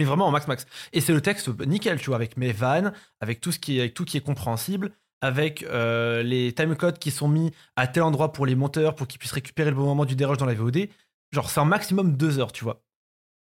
[0.00, 0.66] Mais vraiment en max, max.
[0.94, 3.80] Et c'est le texte nickel, tu vois, avec mes vannes, avec tout, ce qui est,
[3.80, 8.32] avec tout qui est compréhensible, avec euh, les timecodes qui sont mis à tel endroit
[8.32, 10.88] pour les monteurs, pour qu'ils puissent récupérer le bon moment du déroge dans la VOD.
[11.32, 12.82] Genre, c'est un maximum deux heures, tu vois.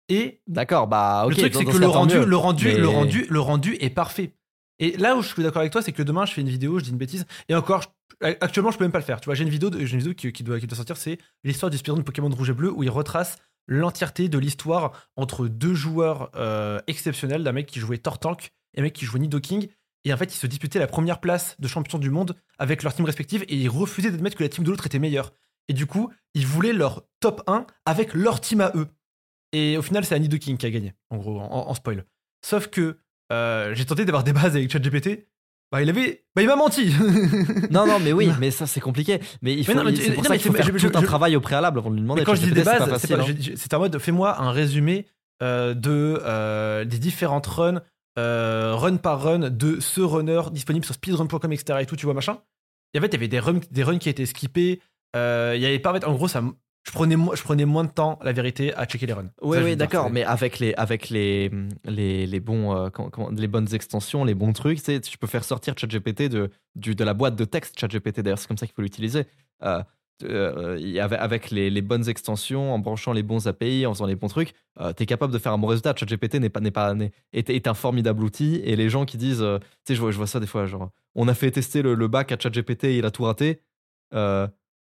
[0.08, 1.32] Et D'accord, bah ok.
[1.32, 4.32] le truc, c'est que le rendu, le, rendu, Mais- le, rendu, le rendu est parfait.
[4.80, 6.80] Et là où je suis d'accord avec toi, c'est que demain, je fais une vidéo,
[6.80, 7.26] je dis une bêtise.
[7.50, 9.20] Et encore, je- actuellement, je peux même pas le faire.
[9.20, 11.18] Tu vois, j'ai une vidéo, de- une vidéo qui, qui doit, qui doit sortir, c'est
[11.44, 15.10] l'histoire du speedrun de Pokémon de rouge et bleu, où il retrace l'entièreté de l'histoire
[15.16, 19.20] entre deux joueurs euh, exceptionnels, d'un mec qui jouait Tortank et un mec qui jouait
[19.20, 19.68] Nidoking.
[20.06, 22.94] Et en fait, ils se disputaient la première place de champion du monde avec leur
[22.94, 25.34] team respective et ils refusaient d'admettre que la team de l'autre était meilleure.
[25.68, 28.88] Et du coup, ils voulaient leur top 1 avec leur team à eux.
[29.52, 32.06] Et au final, c'est Annie King qui a gagné, en gros, en, en spoil.
[32.42, 33.00] Sauf que
[33.32, 35.28] euh, j'ai tenté d'avoir des bases avec ChatGPT.
[35.72, 36.24] Bah, il avait.
[36.36, 36.94] Bah, il m'a menti
[37.72, 39.20] Non, non, mais oui, mais ça c'est compliqué.
[39.42, 40.58] Mais il faut, non, mais il- tu- c'est pour non, ça mais qu'il faut c'est-
[40.64, 42.22] faire je- tout je- un je- travail au préalable avant de lui demander.
[42.22, 43.36] Mais quand je dis des bases, c'est c'est pas hein.
[43.56, 45.06] c'était en mode fais-moi un résumé
[45.44, 47.82] euh, de, euh, des différentes runs,
[48.18, 51.80] euh, run par run, de ce runner disponible sur speedrun.com, etc.
[51.82, 52.40] et tout, tu vois, machin.
[52.94, 54.82] Et en fait, il y avait des runs, des runs qui étaient skippés.
[55.16, 55.20] Il
[55.62, 55.94] y avait pas.
[56.06, 56.42] En gros, ça,
[56.88, 59.30] je, prenais, mo- je prenais moins de temps, la vérité, à checker les runs.
[59.42, 61.52] Oui, oui, d'accord, mais avec les, avec les,
[61.86, 65.18] les, les bons, euh, comment- comment- les bonnes extensions, les bons trucs, tu sais, tu
[65.18, 68.22] peux faire sortir ChatGPT de, du, de la boîte de texte ChatGPT.
[68.22, 69.26] D'ailleurs, c'est comme ça qu'il faut l'utiliser.
[69.64, 69.84] Euh,
[70.24, 74.30] euh, avec les, les bonnes extensions, en branchant les bons API, en faisant les bons
[74.30, 74.54] trucs,
[74.96, 75.94] tu es capable de faire un bon résultat.
[75.96, 78.56] ChatGPT n'est pas, n'est pas, n'est- est, est un formidable outil.
[78.64, 80.66] Et les gens qui disent, euh, tu sais, je vois, je vois ça des fois,
[80.66, 83.62] genre, on a fait tester le, le bac à ChatGPT, il a tout raté.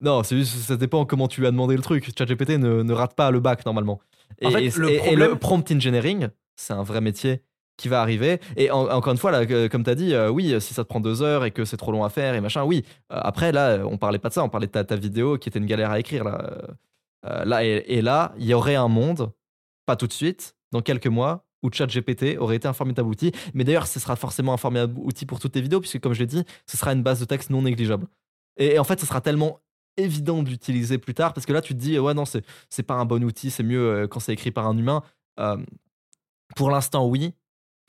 [0.00, 2.10] Non, c'est juste, ça dépend comment tu lui as demandé le truc.
[2.16, 4.00] ChatGPT ne, ne rate pas le bac normalement.
[4.40, 7.42] Et, En fait, et- le et- et problème- le prompt engineering, c'est un vrai métier
[7.78, 8.40] qui va arriver.
[8.56, 10.88] Et en- encore une fois, là, comme tu as dit, euh, oui, si ça te
[10.88, 12.84] prend deux heures et que c'est trop long à faire et machin, oui.
[13.12, 15.48] Euh, après, là, on parlait pas de ça, on parlait de ta, ta vidéo qui
[15.48, 16.24] était une galère à écrire.
[16.24, 16.62] Là,
[17.26, 19.32] Euh, là et, et là, il y aurait un monde,
[19.84, 23.32] pas tout de suite, dans quelques mois, où ChatGPT aurait été un formidable outil.
[23.52, 26.20] Mais d'ailleurs, ce sera forcément un formidable outil pour toutes tes vidéos, puisque comme je
[26.20, 28.06] l'ai dit, ce sera une base de texte non négligeable.
[28.58, 29.58] Et, et en fait, ce sera tellement
[29.96, 32.94] évident d'utiliser plus tard, parce que là, tu te dis, ouais, non, c'est c'est pas
[32.94, 35.02] un bon outil, c'est mieux euh, quand c'est écrit par un humain.
[35.40, 35.56] Euh,
[36.54, 37.34] pour l'instant, oui.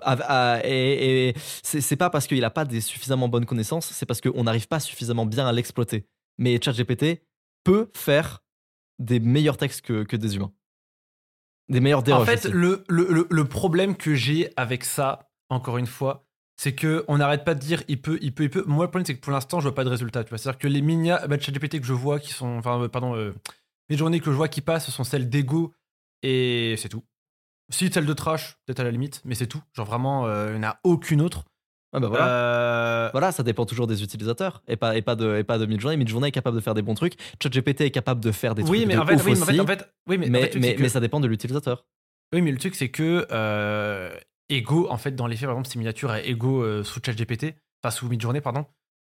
[0.04, 4.22] Ah, et et c'est pas parce qu'il a pas des suffisamment bonnes connaissances, c'est parce
[4.22, 6.06] qu'on n'arrive pas suffisamment bien à l'exploiter.
[6.38, 7.24] Mais ChatGPT
[7.64, 8.44] peut faire
[9.00, 10.52] des meilleurs textes que, que des humains.
[11.70, 16.27] Des meilleurs En fait, le, le, le problème que j'ai avec ça, encore une fois,
[16.58, 18.64] c'est que on n'arrête pas de dire il peut, il peut, il peut.
[18.68, 20.24] Moi, le problème, c'est que pour l'instant, je vois pas de résultat.
[20.28, 22.58] C'est-à-dire que les mini bah, ChatGPT que je vois qui sont.
[22.58, 23.34] Enfin, euh, pardon, euh,
[23.90, 25.74] les journées que je vois qui passent sont celles d'ego
[26.24, 27.04] et c'est tout.
[27.70, 29.62] Si celle de trash, peut-être à la limite, mais c'est tout.
[29.74, 31.44] Genre vraiment, euh, il n'y en a aucune autre.
[31.94, 32.28] Ah bah voilà.
[32.30, 35.66] Euh, Voilà, ça dépend toujours des utilisateurs et pas, et pas de, et pas de
[35.66, 35.98] Midjourney.
[35.98, 37.14] Midjourney est capable de faire des bons trucs.
[37.42, 39.42] ChatGPT est capable de faire des trucs oui, mais de en fait, ouf oui, mais
[39.42, 39.62] en fait, aussi.
[39.62, 41.20] en fait, oui, mais, en mais, fait, le truc, mais, c'est que- mais ça dépend
[41.20, 41.86] de l'utilisateur.
[42.34, 44.14] Oui, mais le truc, c'est que euh,
[44.50, 47.56] Ego, en fait, dans les faits, par exemple, ces miniatures à Ego euh, sous ChatGPT,
[47.84, 48.66] enfin sous Midjourney, pardon,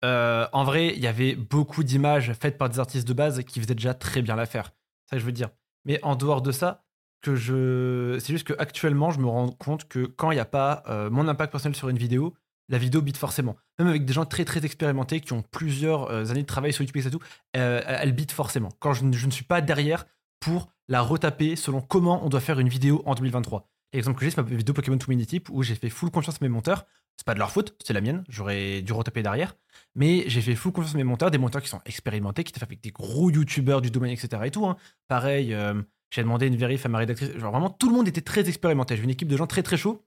[0.06, 3.60] euh, en vrai, il y avait beaucoup d'images faites par des artistes de base qui
[3.60, 4.72] faisaient déjà très bien l'affaire.
[5.10, 5.50] Ça je veux dire.
[5.86, 6.86] Mais en dehors de ça,
[7.22, 10.46] que je, c'est juste que actuellement, je me rends compte que quand il n'y a
[10.46, 12.34] pas euh, mon impact personnel sur une vidéo,
[12.70, 13.58] la vidéo bite forcément.
[13.78, 16.84] Même avec des gens très très expérimentés qui ont plusieurs euh, années de travail sur
[16.84, 17.20] YouTube et tout,
[17.54, 18.70] elle bite forcément.
[18.80, 20.06] Quand je ne suis pas derrière
[20.40, 23.68] pour la retaper selon comment on doit faire une vidéo en 2023.
[23.94, 26.40] L'exemple que j'ai, c'est ma vidéo Pokémon to Mini-Type où j'ai fait full confiance à
[26.42, 26.86] mes monteurs.
[27.18, 28.24] C'est pas de leur faute, c'est la mienne.
[28.30, 29.56] J'aurais dû retaper derrière.
[29.96, 32.64] Mais j'ai fait full confiance à mes monteurs, des monteurs qui sont expérimentés, qui étaient
[32.64, 34.44] avec des gros youtubeurs du domaine, etc.
[34.46, 34.66] Et tout.
[34.66, 34.78] hein.
[35.08, 37.32] Pareil, euh, j'ai demandé une vérif à ma rédactrice.
[37.38, 38.96] Genre vraiment, tout le monde était très expérimenté.
[38.96, 40.06] J'ai une équipe de gens très très chauds.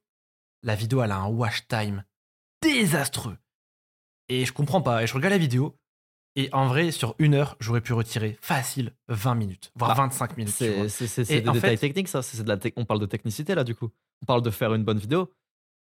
[0.63, 2.05] La vidéo, elle a un watch time
[2.63, 3.37] désastreux.
[4.29, 5.03] Et je comprends pas.
[5.03, 5.77] Et je regarde la vidéo.
[6.35, 10.37] Et en vrai, sur une heure, j'aurais pu retirer facile 20 minutes, voire Ah, 25
[10.39, 10.55] minutes.
[10.57, 10.89] tu vois.
[10.89, 12.23] C'est c'est- c'est Et des détails fait- techniques, ça.
[12.23, 13.91] C'est de la tec- on parle de technicité, là, du coup.
[14.23, 15.31] On parle de faire une bonne vidéo.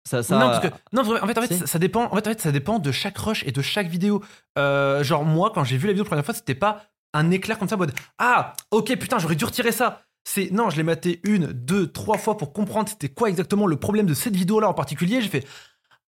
[0.07, 0.35] Ça, ça...
[0.37, 2.05] Non, parce que, non, vrai- en fait, en fait, ça dépend.
[2.11, 4.23] En fait, en fait, ça dépend de chaque rush et de chaque vidéo.
[4.59, 6.83] Euh, genre moi, quand j'ai vu la vidéo la première fois, c'était pas
[7.15, 10.03] un éclair comme ça, en mode ah, ok, putain, j'aurais dû retirer ça.
[10.27, 13.77] C'est non, je l'ai maté une, deux, trois fois pour comprendre c'était quoi exactement le
[13.77, 15.21] problème de cette vidéo-là en particulier.
[15.21, 15.47] J'ai fait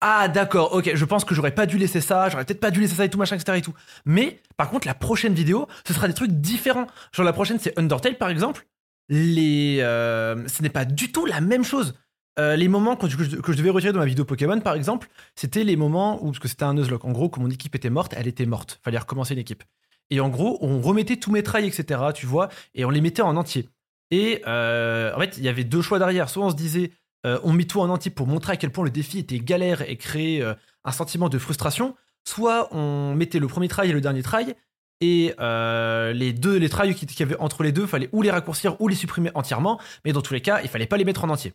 [0.06, 2.78] ah d'accord, ok, je pense que j'aurais pas dû laisser ça, j'aurais peut-être pas dû
[2.78, 3.56] laisser ça et tout machin, etc.
[3.56, 3.72] et tout.
[4.04, 6.86] Mais par contre, la prochaine vidéo, ce sera des trucs différents.
[7.10, 8.66] Genre la prochaine, c'est Undertale par exemple.
[9.08, 11.94] Les, euh, ce n'est pas du tout la même chose.
[12.38, 15.64] Euh, les moments quand, que, je, devais retirer de ma vidéo Pokémon, par exemple, c'était
[15.64, 18.12] les moments où, parce que c'était un Nuzlocke, en gros, que mon équipe était morte,
[18.14, 18.80] elle était morte.
[18.84, 19.62] Fallait recommencer l'équipe.
[20.10, 23.22] Et en gros, on remettait tous mes trails, etc., tu vois, et on les mettait
[23.22, 23.70] en entier.
[24.10, 26.28] Et euh, en fait, il y avait deux choix derrière.
[26.28, 26.90] Soit on se disait,
[27.26, 29.82] euh, on met tout en entier pour montrer à quel point le défi était galère
[29.88, 31.96] et créer euh, un sentiment de frustration.
[32.26, 34.54] Soit on mettait le premier trail et le dernier trail.
[35.00, 38.30] Et euh, les deux, les trails qu'il y avait entre les deux, fallait ou les
[38.30, 39.80] raccourcir ou les supprimer entièrement.
[40.04, 41.52] Mais dans tous les cas, il fallait pas les mettre en entier.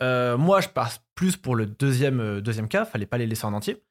[0.00, 2.84] Moi, je passe plus pour le deuxième, deuxième cas.
[2.84, 3.82] Fallait pas les laisser en entier.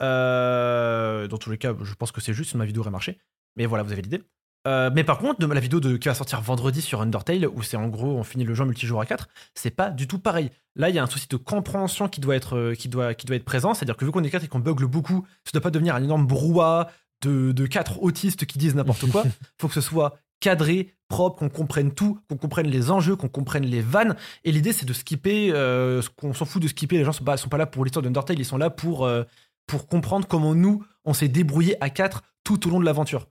[0.00, 3.18] Dans tous les cas, je pense que c'est juste, ma vidéo aurait marché.
[3.56, 4.22] Mais voilà, vous avez l'idée.
[4.66, 7.62] Euh, mais par contre, de la vidéo de, qui va sortir vendredi sur Undertale, où
[7.62, 10.18] c'est en gros, on finit le jeu en multijoueur à 4, c'est pas du tout
[10.18, 10.50] pareil.
[10.76, 13.26] Là, il y a un souci de compréhension qui doit être, euh, qui doit, qui
[13.26, 13.74] doit être présent.
[13.74, 16.02] C'est-à-dire que vu qu'on est 4 et qu'on bugle beaucoup, ça doit pas devenir un
[16.02, 16.90] énorme brouhaha
[17.22, 19.24] de, de 4 autistes qui disent n'importe quoi.
[19.60, 23.64] faut que ce soit cadré, propre, qu'on comprenne tout, qu'on comprenne les enjeux, qu'on comprenne
[23.64, 24.16] les vannes.
[24.44, 26.98] Et l'idée, c'est de skipper, euh, qu'on s'en fout de skipper.
[26.98, 29.22] Les gens sont pas, sont pas là pour l'histoire d'Undertale, ils sont là pour, euh,
[29.66, 33.28] pour comprendre comment nous, on s'est débrouillé à 4 tout au long de l'aventure.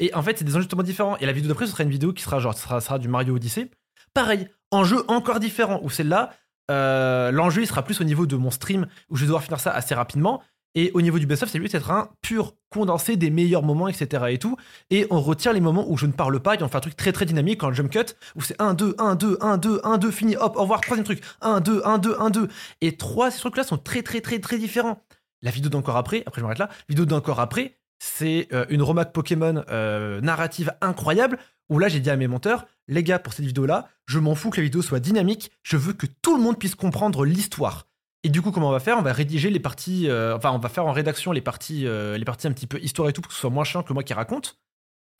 [0.00, 1.16] Et en fait, c'est des totalement différents.
[1.18, 3.36] Et la vidéo d'après, ce sera une vidéo qui sera genre, ce sera, du Mario
[3.36, 3.70] Odyssey.
[4.14, 6.32] Pareil, enjeu encore différent, où celle-là,
[6.70, 9.60] euh, l'enjeu, il sera plus au niveau de mon stream, où je vais devoir finir
[9.60, 10.42] ça assez rapidement.
[10.74, 14.24] Et au niveau du best-of, c'est lui d'être un pur condensé des meilleurs moments, etc.
[14.30, 14.56] et tout.
[14.88, 16.96] Et on retient les moments où je ne parle pas et on fait un truc
[16.96, 19.80] très très dynamique, quand le jump cut, où c'est 1, 2, 1, 2, 1, 2,
[19.82, 22.48] 1, 2, fini, hop, au revoir, troisième truc, 1, 2, 1, 2, 1, 2.
[22.80, 25.02] Et trois, ces trucs-là sont très très très très différents.
[25.42, 29.12] La vidéo d'encore après, après je m'arrête là, vidéo d'encore après, c'est euh, une remarque
[29.12, 33.44] Pokémon euh, narrative incroyable, où là j'ai dit à mes monteurs, les gars, pour cette
[33.44, 36.58] vidéo-là, je m'en fous que la vidéo soit dynamique, je veux que tout le monde
[36.58, 37.86] puisse comprendre l'histoire.
[38.22, 38.98] Et du coup, comment on va faire?
[38.98, 42.18] On va rédiger les parties, euh, enfin, on va faire en rédaction les parties, euh,
[42.18, 43.92] les parties un petit peu histoire et tout, pour que ce soit moins chiant que
[43.92, 44.58] moi qui raconte.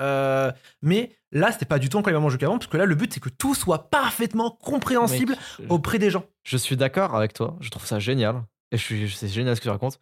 [0.03, 0.51] Euh,
[0.83, 2.95] mais là, c'était pas du tout encore les mêmes enjeux qu'avant, parce que là, le
[2.95, 6.25] but, c'est que tout soit parfaitement compréhensible Mec, auprès des gens.
[6.45, 7.57] Je suis d'accord avec toi.
[7.61, 8.43] Je trouve ça génial.
[8.73, 9.99] Et je suis, c'est génial ce que tu racontes.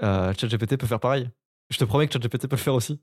[0.00, 1.28] ChatGPT peut faire pareil.
[1.70, 3.00] Je te promets que ChatGPT peut le faire aussi.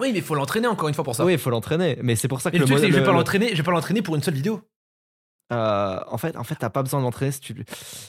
[0.00, 1.24] Oui, mais il faut l'entraîner encore une fois pour ça.
[1.24, 1.98] Oui, il faut l'entraîner.
[2.02, 3.50] Mais c'est pour ça que le truc, c'est que je vais le- pas le- l'entraîner,
[3.50, 4.60] je vais pas l'entraîner pour une seule vidéo.
[5.52, 7.64] Euh, en fait, en fait, t'as pas besoin de l'entraîner si tu, lui-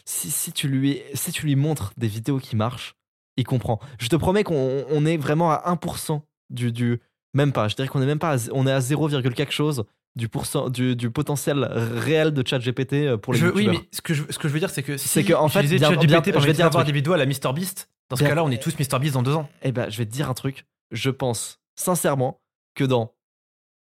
[0.05, 2.95] si, si tu lui, si tu lui montres des vidéos qui marchent,
[3.35, 3.79] il comprend.
[3.99, 6.99] Je te promets qu'on on est vraiment à 1% du, du,
[7.33, 7.67] même pas.
[7.67, 9.85] Je dirais qu'on est même pas, à, on est à 0, quelque chose
[10.15, 14.01] du, pourcent, du, du potentiel réel de ChatGPT euh, pour les Je- oui, mais ce
[14.01, 15.89] que je, ce que je veux dire, c'est que si C'est que, en fait, bien-
[15.89, 18.43] ChatGPT bien- pour je vais dire avoir des vidéos à la MrBeast, dans ce cas-là,
[18.43, 19.49] on est tous MrBeast dans deux ans.
[19.63, 20.65] Eh ben, je vais te dire un truc.
[20.91, 22.41] Je pense sincèrement
[22.75, 23.15] que dans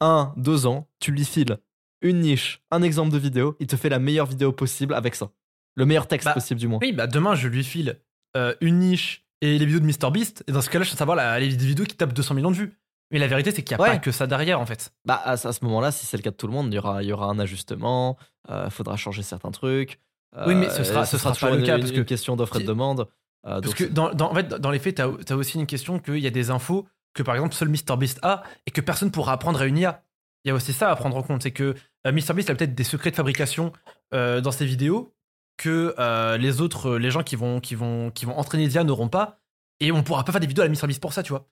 [0.01, 1.60] un, deux ans, tu lui files
[2.01, 5.30] une niche, un exemple de vidéo, il te fait la meilleure vidéo possible avec ça.
[5.75, 6.80] Le meilleur texte Bah, possible, du moins.
[6.82, 7.99] Oui, bah demain, je lui file
[8.38, 10.43] euh, une niche et les vidéos de MrBeast.
[10.47, 12.56] Et dans ce cas-là, je veux savoir la- les vidéos qui tapent 200 millions de
[12.58, 12.73] vues.
[13.12, 13.91] Mais la vérité, c'est qu'il n'y a Ouais.
[13.93, 14.93] pas que ça derrière, en fait.
[15.06, 16.75] Bah, à, ce- à ce moment-là, si c'est le cas de tout le monde, il
[16.75, 18.17] y aura, il y aura un ajustement,
[18.49, 19.99] il faudra changer certains trucs.
[20.47, 22.58] Oui, mais euh, ce sera- ce sera toujours le cas, une- parce que- question d'offre
[22.58, 23.08] et de demande.
[23.45, 25.67] Euh, Parce donc que dans, dans- en fait, dans les faits, t'as as aussi une
[25.67, 29.12] question qu'il y a des infos que, par exemple, seul MrBeast a et que personne
[29.12, 30.03] pourra apprendre à une IA.
[30.43, 31.43] Il y a aussi ça à prendre en compte.
[31.43, 33.71] C'est que euh, MrBeast a peut-être des secrets de fabrication
[34.13, 35.13] euh, dans ses vidéos
[35.58, 39.08] que euh, les autres, les gens qui vont, qui vont, qui vont entraîner l'IA n'auront
[39.10, 39.39] pas.
[39.79, 41.47] Et on pourra pas faire des vidéos à la MrBeast pour ça, tu vois.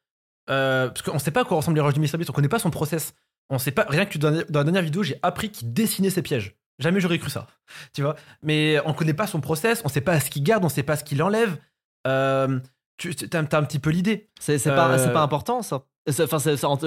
[0.46, 2.70] Parce qu'on sait pas à quoi ressemble les rushs du MrBeast, on connaît pas son
[2.70, 3.14] process.
[3.50, 6.22] On sait pas, rien que dans, dans la dernière vidéo, j'ai appris qu'il dessinait ses
[6.22, 6.56] pièges.
[6.80, 7.48] Jamais j'aurais cru ça,
[7.94, 8.16] tu vois.
[8.42, 10.96] Mais on connaît pas son process, on sait pas ce qu'il garde, on sait pas
[10.98, 11.58] ce qu'il enlève.
[12.08, 12.60] Euh,
[12.98, 14.30] tu t'as t'as un petit peu l'idée.
[14.40, 15.86] C'est pas, Euh, pas important ça.
[16.22, 16.38] Enfin,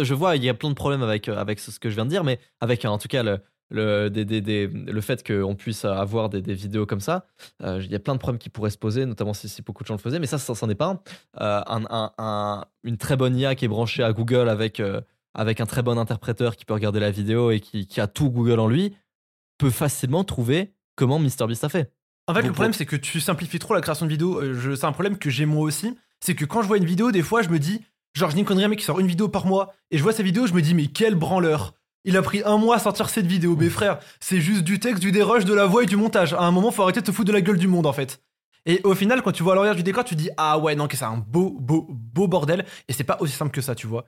[0.05, 2.05] je vois, il y a plein de problèmes avec, euh, avec ce que je viens
[2.05, 5.55] de dire, mais avec en tout cas le, le, des- des- des- le fait qu'on
[5.55, 7.27] puisse avoir des, vidéos comme ça,
[7.63, 9.83] euh, il y a plein de problèmes qui pourraient se poser, notamment si, si beaucoup
[9.83, 11.01] de gens le faisaient, mais ça, ça c'en est pas un.
[11.41, 15.01] Euh, un- un- un- une très bonne IA qui est branchée à Google avec, euh,
[15.35, 18.31] avec un très bon interpréteur qui peut regarder la vidéo et qui, qui a tout
[18.31, 18.95] Google en lui,
[19.59, 21.91] peut facilement trouver comment MrBeast a fait.
[22.29, 24.41] En fait, le problème, c'est que tu simplifies trop la création de vidéos.
[24.41, 25.97] Euh, je- C'est un problème que j'ai moi aussi.
[26.21, 27.81] C'est que quand je vois une vidéo, des fois, je me dis,
[28.15, 30.13] genre, je une connerie, un mec qui sort une vidéo par mois, et je vois
[30.13, 31.75] sa vidéo, je me dis, mais quel branleur.
[32.05, 33.57] Il a pris un mois à sortir cette vidéo.
[33.57, 36.35] Mais frère, c'est juste du texte, du dérush, de la voix et du montage.
[36.35, 38.21] À un moment, faut arrêter de te foutre de la gueule du monde, en fait.
[38.65, 40.97] Et au final, quand tu vois l'arrière du décor, tu dis, ah ouais, non, que
[40.97, 42.65] c'est un beau, beau, beau bordel.
[42.89, 44.05] Et c'est pas aussi simple que ça, tu vois.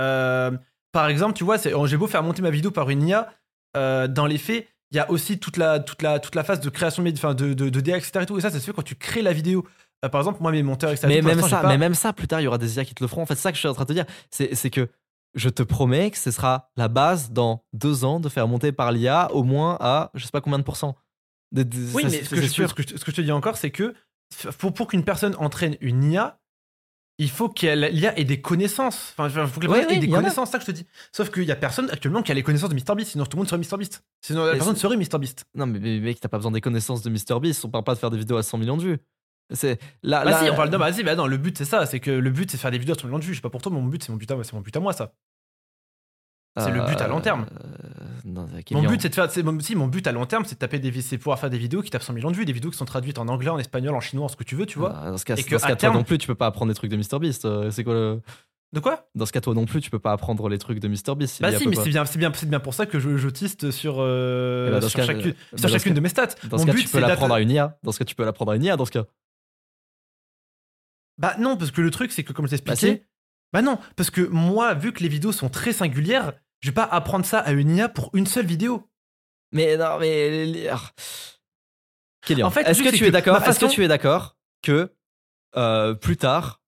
[0.00, 0.50] Euh,
[0.92, 3.30] par exemple, tu vois, j'ai beau faire monter ma vidéo par une IA,
[3.76, 6.60] euh, dans les faits, il y a aussi toute la, toute la, toute la phase
[6.60, 8.20] de création de, enfin, de, de, de DA, etc.
[8.22, 8.38] Et, tout.
[8.38, 9.66] et ça, ça se fait quand tu crées la vidéo.
[10.04, 11.06] Euh, par exemple, moi, mes monteurs, etc.
[11.08, 12.94] mais même ça, pas- mais même ça, plus tard, il y aura des IA qui
[12.94, 13.22] te le feront.
[13.22, 14.04] En fait, c'est ça que je suis en train de te dire.
[14.30, 14.88] C'est que
[15.34, 18.92] je te promets que ce sera la base dans deux ans de faire monter par
[18.92, 20.94] l'IA au moins à je sais pas combien de pourcents.
[21.52, 22.68] De- de- Oui, ça, mais c'est- ce que, c'est je, sûr.
[22.68, 23.94] ce, que je, ce que je te dis encore, c'est que
[24.58, 26.38] pour, pour qu'une personne entraîne une IA,
[27.22, 29.14] il faut qu'elle l'IA ait des connaissances.
[29.16, 30.86] Enfin, il faut que l'IA ouais, ait des connaissances, ça que je te dis.
[31.12, 33.42] Sauf qu'il y a personne actuellement qui a les connaissances de MrBeast, sinon tout le
[33.42, 34.02] monde serait MrBeast.
[34.20, 35.44] Sinon la Mais personne serait MrBeast.
[35.54, 37.64] Non, mais, mais mec, t'as pas besoin des connaissances de MrBeast.
[37.64, 38.98] On parle pas de faire des vidéos à 100 millions de vues.
[39.54, 40.76] C'est là, Bah là- si, on parle de.
[40.76, 42.70] Bah si, bah non, le but c'est ça, c'est que le but c'est de faire
[42.70, 43.32] des vidéos à 100 millions de vues.
[43.34, 44.60] Je sais pas pour toi, mais mon but c'est mon but à moi, c'est mon
[44.60, 45.12] but à moi ça.
[46.58, 47.46] C'est le but à long terme.
[47.52, 47.88] Euh,
[48.24, 49.28] Mon but c'est de faire.
[49.44, 51.00] mon- Si, mon but à long terme c'est de taper des.
[51.02, 52.84] C'est pouvoir faire des vidéos qui tapent 100 millions de vues, des vidéos qui sont
[52.84, 54.92] traduites en anglais, en espagnol, en chinois, en ce que tu veux, tu vois.
[54.96, 56.46] Ah, dans ce cas, Et dans ce cas, toi terme- non plus, tu peux pas
[56.46, 57.44] apprendre des trucs de MrBeast.
[57.44, 58.20] Euh, C'est quoi le...
[58.72, 59.06] De quoi?
[59.14, 61.42] Dans ce cas, toi non plus, tu peux pas apprendre les trucs de MrBeast.
[61.42, 63.18] Bah y a si, mais c'est bien, c'est bien, c'est bien pour ça que je,
[63.18, 66.08] je tiste sur, euh, Eh bah, sur cas, chacune, euh, bah, chacune cas- de mes
[66.08, 66.26] stats.
[66.44, 67.78] Dans Mon ce cas, but tu peux l'apprendre à une IA.
[67.82, 68.76] Dans ce cas, tu peux l'apprendre à une IA.
[68.78, 69.04] Dans ce cas.
[71.18, 73.02] Bah non, parce que le truc c'est que comme je Bah t'expliquais, si.
[73.52, 76.32] bah non, parce que moi, vu que les vidéos sont très singulières,
[76.62, 78.88] je vais pas apprendre ça à une IA pour une seule vidéo.
[79.52, 80.68] Mais non, mais.
[80.70, 80.80] ah.
[82.24, 83.34] Kylian, En fait, est-ce que c'est tu que es d'accord?
[83.34, 84.94] ma Est-ce que façon- tu es d'accord que
[85.56, 86.62] euh, plus tard,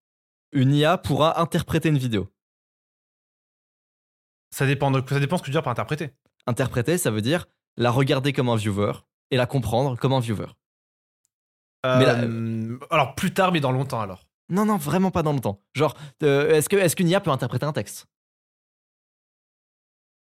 [0.52, 2.28] une IA pourra interpréter une vidéo?
[4.50, 6.10] Ça dépend, de, ça dépend ce que je veux dire par interpréter.
[6.46, 8.92] Interpréter, ça veut dire la regarder comme un viewer
[9.30, 10.46] et la comprendre comme un viewer.
[11.86, 14.26] Euh, Mais alors plus tard, mais dans longtemps alors.
[14.50, 15.62] Non, non, vraiment pas dans le temps.
[15.74, 18.06] Genre, euh, est-ce que est-ce qu'une IA peut interpréter un texte?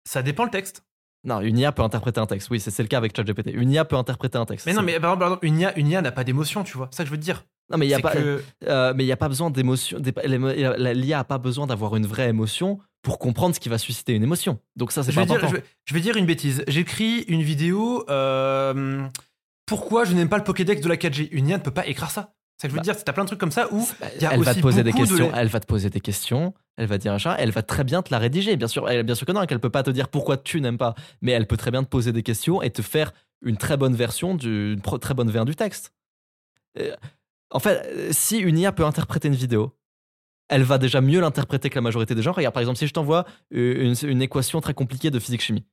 [0.06, 0.84] Ça dépend le texte.
[1.24, 2.50] Non, une IA peut interpréter un texte.
[2.50, 3.52] Oui, c'est le cas avec ChatGPT.
[3.54, 4.66] Une IA peut interpréter un texte.
[4.66, 6.88] Mais non, mais par exemple, une IA, une IA n'a pas d'émotion, tu vois.
[6.92, 7.46] C'est ça que je veux te dire.
[7.70, 8.14] non, mais il y a pas.
[8.14, 10.00] que- Euh, mais n'y a pas besoin d'émotion.
[10.02, 14.24] L'IA n'a pas besoin d'avoir une vraie émotion pour comprendre ce qui va susciter une
[14.24, 14.60] émotion.
[14.76, 15.50] Donc ça, c'est pas dire, important.
[15.52, 16.64] je, vais, je vais dire une bêtise.
[16.68, 18.04] J'écris une vidéo.
[18.10, 19.06] euh,
[19.68, 22.10] pourquoi je n'aime pas le Pokédex de la 4G Une IA ne peut pas écrire
[22.12, 22.34] ça.
[22.62, 22.94] Ça que je veux Bah.
[22.94, 23.04] dire.
[23.04, 23.88] T'as plein de trucs comme ça où
[24.20, 25.32] y a elle va te poser des de questions.
[25.34, 26.54] Elle va te poser des questions.
[26.78, 27.36] Elle va dire un chat.
[27.40, 28.56] Elle va très bien te la rédiger.
[28.56, 29.44] Bien sûr, elle, bien sûr que non.
[29.48, 30.94] Qu'elle peut pas te dire pourquoi tu n'aimes pas.
[31.22, 33.96] Mais elle peut très bien te poser des questions et te faire une très bonne
[33.96, 35.92] version, du, une très bonne version du texte.
[36.78, 36.96] Euh,
[37.50, 39.76] en fait, si une IA peut interpréter une vidéo,
[40.48, 42.32] elle va déjà mieux l'interpréter que la majorité des gens.
[42.32, 45.66] Regarde, par exemple, si je t'envoie une, une équation très compliquée de physique-chimie,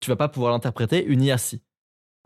[0.00, 1.04] tu vas pas pouvoir l'interpréter.
[1.04, 1.60] Une IA, si.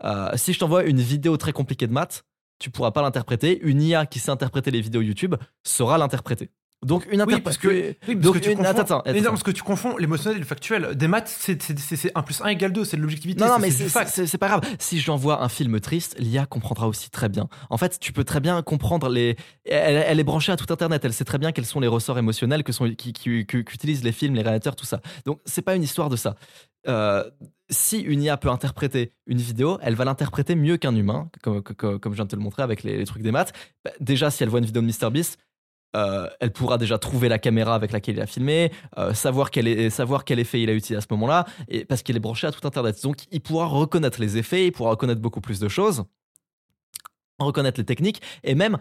[0.05, 2.23] Euh, si je t'envoie une vidéo très compliquée de maths,
[2.59, 3.59] tu pourras pas l'interpréter.
[3.61, 6.51] Une IA qui sait interpréter les vidéos YouTube saura l'interpréter.
[6.85, 7.97] Donc une Oui, parce que, interprétation.
[8.07, 10.39] oui, parce Donc, que tu une- confonds, attends, non, parce que tu confonds l'émotionnel et
[10.39, 10.95] le factuel.
[10.95, 13.41] Des maths, c'est- c'est c'est- c'est 1 plus 1 égale 2, c'est de l'objectivité.
[13.43, 14.61] Non, non, mais c'est pas grave.
[14.79, 17.47] Si j'envoie un film triste, l'IA comprendra aussi très bien.
[17.69, 19.35] En fait, tu peux très bien comprendre les.
[19.65, 21.03] Elle, elle est branchée à tout Internet.
[21.03, 24.11] Elle sait très bien quels sont les ressorts émotionnels que sont, qui, qui- qu'utilisent les
[24.11, 25.01] films, les réalisateurs, tout ça.
[25.25, 26.35] Donc, c'est pas une histoire de ça.
[26.87, 27.23] Euh,
[27.71, 31.99] si une IA peut interpréter une vidéo, elle va l'interpréter mieux qu'un humain, comme, comme,
[31.99, 33.53] comme je viens de te le montrer avec les, les trucs des maths.
[33.83, 35.39] Bah, déjà, si elle voit une vidéo de MrBeast,
[35.95, 39.67] euh, elle pourra déjà trouver la caméra avec laquelle il a filmé, euh, savoir, quel
[39.67, 42.45] est, savoir quel effet il a utilisé à ce moment-là, et parce qu'il est branché
[42.47, 43.01] à tout Internet.
[43.03, 46.03] Donc, il pourra reconnaître les effets, il pourra reconnaître beaucoup plus de choses,
[47.39, 48.77] reconnaître les techniques, et même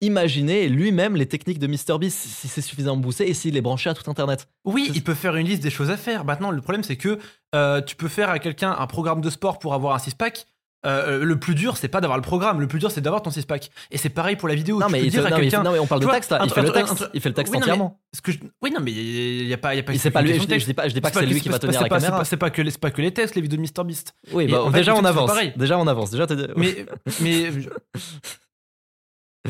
[0.00, 3.94] imaginer lui-même les techniques de MrBeast si c'est suffisamment poussé et s'il est branché à
[3.94, 4.48] tout Internet.
[4.64, 6.24] Oui, il peut faire une liste des choses à faire.
[6.24, 7.18] Maintenant, le problème, c'est que
[7.54, 10.46] euh, tu peux faire à quelqu'un un programme de sport pour avoir un six-pack.
[10.86, 12.58] Euh, le plus dur, c'est pas d'avoir le programme.
[12.60, 13.70] Le plus dur, c'est d'avoir ton six-pack.
[13.90, 14.78] Et c'est pareil pour la vidéo.
[14.80, 15.62] Non tu mais, peux il dire fait- à non, mais, quelqu'un.
[15.62, 17.28] non, mais on parle de vois, texte là, il fait un- texte, un- il fait
[17.28, 18.00] le texte Oui, non, mais- entièrement.
[18.14, 19.92] ce que je- Oui, non, mais il y a pas, y a pas.
[19.98, 21.58] C'est pas lui, question je, dis pas, je dis pas que C'est lui qui va
[21.58, 22.24] tenir la caméra.
[22.24, 24.14] c'est pas- que les, que les vidéos de MrBeast.
[24.32, 25.30] Oui, bah, déjà on avance.
[25.56, 26.10] Déjà on avance.
[26.12, 26.26] Déjà,
[26.56, 26.86] Mais,
[27.20, 27.50] mais,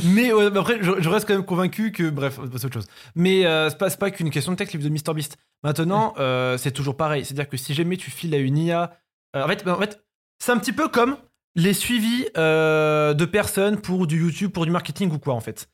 [0.05, 2.87] mais ouais, après, je, je reste quand même convaincu que, bref, c'est autre chose.
[3.15, 5.37] Mais euh, c'est pas, qu'une question de texte, les vidéos de MrBeast.
[5.65, 7.25] Maintenant, euh, c'est toujours pareil.
[7.25, 8.97] C'est-à-dire que si jamais tu files à une IA,
[9.37, 10.01] euh, en fait, en fait
[10.41, 11.17] c'est un petit peu comme
[11.55, 15.69] les suivis euh, de personnes pour du YouTube, pour du marketing ou quoi, en fait.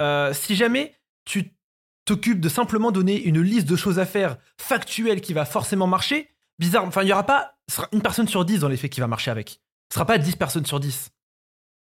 [0.00, 0.94] Euh, si jamais
[1.24, 1.52] tu
[2.04, 6.28] t'occupes de simplement donner une liste de choses à faire factuelle qui va forcément marcher,
[6.58, 9.00] bizarre, enfin, il y aura pas, sera une personne sur 10 dans les faits qui
[9.00, 9.60] va marcher avec.
[9.90, 11.10] Ce sera pas 10 personnes sur 10.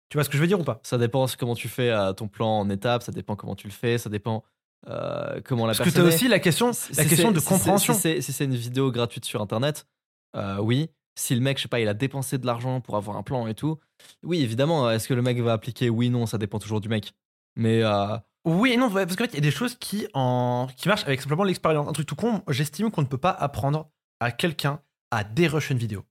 [0.09, 0.79] Tu vois ce que je veux dire ou pas?
[0.83, 3.73] Ça dépend comment tu fais euh, ton plan en étapes, ça dépend comment tu le
[3.73, 4.43] fais, ça dépend
[4.87, 6.15] euh, comment la Parce que tu personne as est.
[6.15, 7.93] aussi la question, la question de compréhension.
[7.93, 9.87] Si c'est si c'est une vidéo gratuite sur internet,
[10.35, 10.89] euh, oui.
[11.17, 13.47] Si le mec, je sais pas, il a dépensé de l'argent pour avoir un plan
[13.47, 13.79] et tout,
[14.23, 14.89] oui, évidemment.
[14.91, 17.13] Est-ce que le mec va appliquer Oui, non, ça dépend toujours du mec.
[17.55, 20.67] Mais euh, Oui et non, parce qu'en fait, il y a des choses qui, en...
[20.75, 21.87] qui marchent avec simplement l'expérience.
[21.87, 23.89] Un truc tout con, j'estime qu'on ne peut pas apprendre
[24.19, 26.03] à quelqu'un à dérush une vidéo.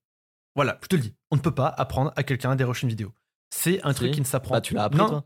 [0.56, 1.14] Voilà, je te le dis.
[1.30, 3.12] On ne peut pas apprendre à quelqu'un à dérush une vidéo.
[3.50, 3.96] C'est un Si.
[3.96, 5.24] truc qui ne s'apprend bah, tu l'as appris, non, toi.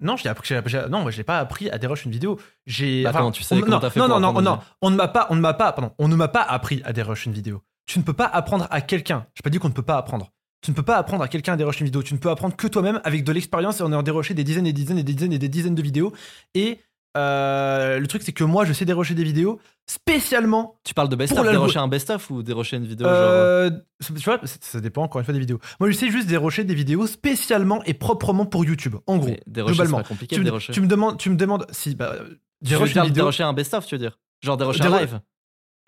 [0.00, 0.54] Non, j'ai appris,
[0.90, 2.40] non, j'ai pas appris à dérush une vidéo.
[2.66, 3.02] J'ai.
[3.04, 5.08] Bah, enfin, tu sais, on- non, t'as fait non, non, non, non, on ne m'a
[5.08, 7.62] pas, on ne m'a pas, pardon, on ne m'a pas appris à dérush une vidéo.
[7.86, 9.26] Tu ne peux pas apprendre à quelqu'un.
[9.34, 10.32] J'ai pas dit qu'on ne peut pas apprendre.
[10.62, 12.02] Tu ne peux pas apprendre à quelqu'un à dérocher une vidéo.
[12.02, 14.66] Tu ne peux apprendre que toi-même avec de l'expérience et en ayant déroché des dizaines
[14.66, 16.12] et des dizaines et des dizaines et des dizaines de vidéos.
[16.54, 16.78] Et
[17.16, 20.76] euh, le truc, c'est que moi, je sais dérocher des vidéos spécialement.
[20.84, 23.16] Tu parles de best-of, dérocher un best-of ou dérocher une vidéo genre...
[23.16, 23.70] Euh,
[24.00, 25.58] tu vois, ça dépend encore une fois des vidéos.
[25.80, 28.96] Moi, je sais juste dérocher des vidéos spécialement et proprement pour YouTube.
[29.06, 29.98] En gros, mais dérocher, globalement.
[29.98, 30.72] pas compliqué tu, me- dérocher.
[30.72, 33.22] tu me demandes, tu me demandes si bah, Tu veux Dérocher dire vidéo.
[33.24, 34.18] dérocher un best-of, tu veux dire?
[34.42, 35.20] Genre dérocher un live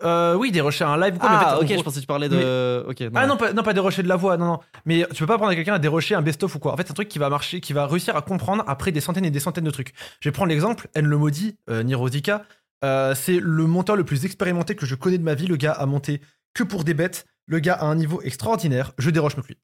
[0.03, 1.95] Euh, oui, dérocher un live ou quoi, mais en Ah, fait, en ok, je pensais
[1.97, 2.83] que tu parlais de.
[2.87, 4.59] Ok, Ah non pas, non, pas dérocher de la voix, non, non.
[4.85, 6.73] Mais tu peux pas prendre à quelqu'un à dérocher un best-of ou quoi.
[6.73, 8.99] En fait, c'est un truc qui va marcher, qui va réussir à comprendre après des
[8.99, 9.93] centaines et des centaines de trucs.
[10.19, 12.43] Je vais prendre l'exemple, N le maudit, euh, Nirozika.
[12.83, 15.47] Euh, c'est le monteur le plus expérimenté que je connais de ma vie.
[15.47, 16.19] Le gars a monté
[16.53, 17.25] que pour des bêtes.
[17.47, 18.91] Le gars a un niveau extraordinaire.
[18.97, 19.57] Je déroche lui.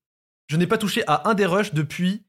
[0.47, 2.23] Je n'ai pas touché à un dérush depuis.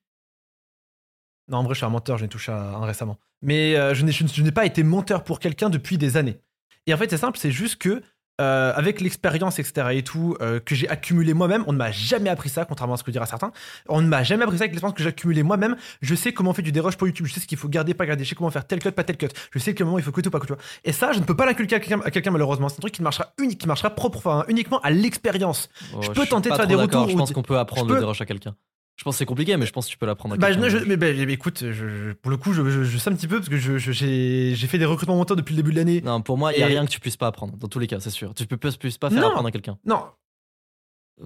[1.49, 3.19] Non, en vrai, je suis un menteur, je n'ai touché à un récemment.
[3.43, 6.41] Mais euh, je n'ai- je je n'ai pas été monteur pour quelqu'un depuis des années.
[6.87, 8.03] Et en fait, c'est simple, c'est juste que
[8.41, 9.89] euh, avec l'expérience, etc.
[9.93, 12.97] et tout, euh, que j'ai accumulé moi-même, on ne m'a jamais appris ça, contrairement à
[12.97, 13.53] ce que diraient certains.
[13.89, 15.77] On ne m'a jamais appris ça avec l'expérience que j'ai accumulée moi-même.
[16.01, 17.93] Je sais comment on fait du dérush pour YouTube, je sais ce qu'il faut garder,
[17.95, 19.29] pas garder, je sais comment faire tel cut, pas tel cut.
[19.53, 20.55] Je sais quel moment il faut cut ou pas cut.
[20.83, 21.81] Et ça, je ne peux pas l'inculquer à
[22.11, 22.69] quelqu'un, malheureusement.
[22.71, 25.69] C'est un truc qui marchera unique, qui marchera propre, enfin, uniquement à l'expérience.
[25.95, 27.95] Oh, je peux suis tenter de faire des retours Je pense qu'on peut apprendre le
[27.95, 28.57] peux- déroche à quelqu'un.
[28.97, 30.69] Je pense que c'est compliqué, mais je pense que tu peux l'apprendre à Bah, quelqu'un.
[30.69, 33.39] je- je- mais, bah, mais écoute, je- pour le coup, je, sais un petit peu
[33.39, 36.01] parce que j'ai fait des recrutements monteurs depuis le début de l'année.
[36.03, 37.57] Non, pour moi, il y a rien que tu puisses pas apprendre.
[37.57, 38.35] Dans tous les cas, c'est sûr.
[38.35, 39.29] Tu peux, pas faire Non.
[39.29, 39.79] apprendre à quelqu'un.
[39.85, 40.05] Non,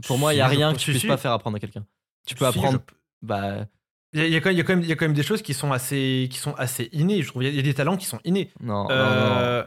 [0.06, 1.84] Pour moi, il y a rien que tu puisses pas faire apprendre à quelqu'un.
[2.26, 2.80] Tu peux Si, apprendre.
[3.22, 3.66] Bah,
[4.12, 6.38] Il y, a- y quand même- y a quand des choses qui sont assez, qui
[6.38, 7.22] sont assez innées.
[7.22, 8.50] Je trouve il y a- il y a des talents qui sont innés.
[8.60, 8.94] non, non, non.
[8.94, 9.64] Euh,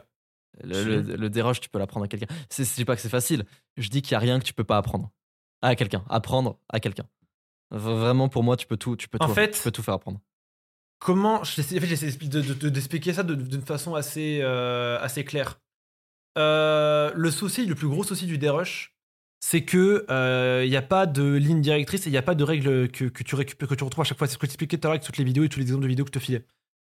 [0.64, 2.26] Le, le, le déroche, tu peux l'apprendre à quelqu'un.
[2.52, 3.46] Je dis pas que c'est facile.
[3.78, 5.10] Je dis qu'il y a rien que tu peux pas apprendre
[5.62, 6.04] à quelqu'un.
[6.10, 7.06] Apprendre à quelqu'un.
[7.72, 9.94] Vraiment, pour moi, tu peux tout, tu peux En tout, fait- tu peux tout faire
[9.96, 10.20] apprendre.
[11.00, 15.60] comment j'essaie en fait, de- de- d'expliquer ça d'une façon assez, euh, assez claire.
[16.38, 18.96] Euh, le souci, le plus gros souci du dérush,
[19.40, 20.06] c'est que
[20.64, 23.06] il n'y a pas de ligne directrice et il n'y a pas de règles que,
[23.06, 24.28] que tu récupères, que tu retrouves à chaque fois.
[24.28, 25.66] C'est ce que tu expliquais tout à l'heure avec toutes les vidéos et tous les
[25.66, 26.46] exemples de vidéos que je te filais.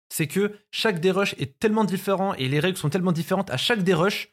[0.09, 3.83] C'est que chaque dérush est tellement différent et les règles sont tellement différentes à chaque
[3.83, 4.31] dérush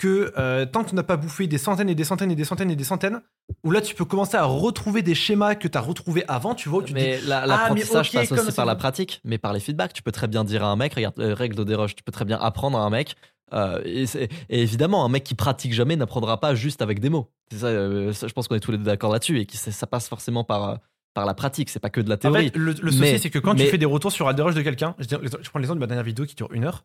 [0.00, 2.44] que euh, tant que tu n'as pas bouffé des centaines et des centaines et des
[2.44, 3.20] centaines et des centaines,
[3.64, 6.70] où là tu peux commencer à retrouver des schémas que tu as retrouvés avant, tu
[6.70, 8.76] vois, où tu te dis, Mais la- Ah, l'apprentissage mais ok, passe aussi par la
[8.76, 9.92] pratique, mais par les feedbacks.
[9.92, 12.12] Tu peux très bien dire à un mec, regarde, euh, règle de déroche, tu peux
[12.12, 13.14] très bien apprendre à un mec.
[13.52, 14.06] euh, et,
[14.48, 17.30] évidemment, un mec qui pratique jamais n'apprendra pas juste avec des mots.
[17.50, 19.86] C'est ça, ça, je pense qu'on est tous les deux d'accord là-dessus et que ça
[19.86, 20.78] passe forcément par,
[21.14, 21.68] par la pratique.
[21.68, 22.44] C'est pas que de la En théorie.
[22.50, 24.54] fait, le, le souci, Mais- c'est que quand mais- tu fais des retours sur dérush
[24.54, 26.84] de quelqu'un, je, je prends l'exemple de ma dernière vidéo qui dure une heure,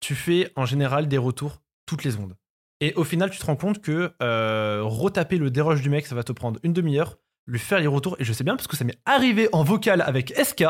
[0.00, 2.36] tu fais en général des retours toutes les secondes.
[2.80, 6.14] Et au final, tu te rends compte que euh, retaper le dérush du mec, ça
[6.14, 7.16] va te prendre une demi-heure,
[7.46, 10.00] lui faire les retours, et je sais bien parce que ça m'est arrivé en vocal
[10.02, 10.64] avec SK,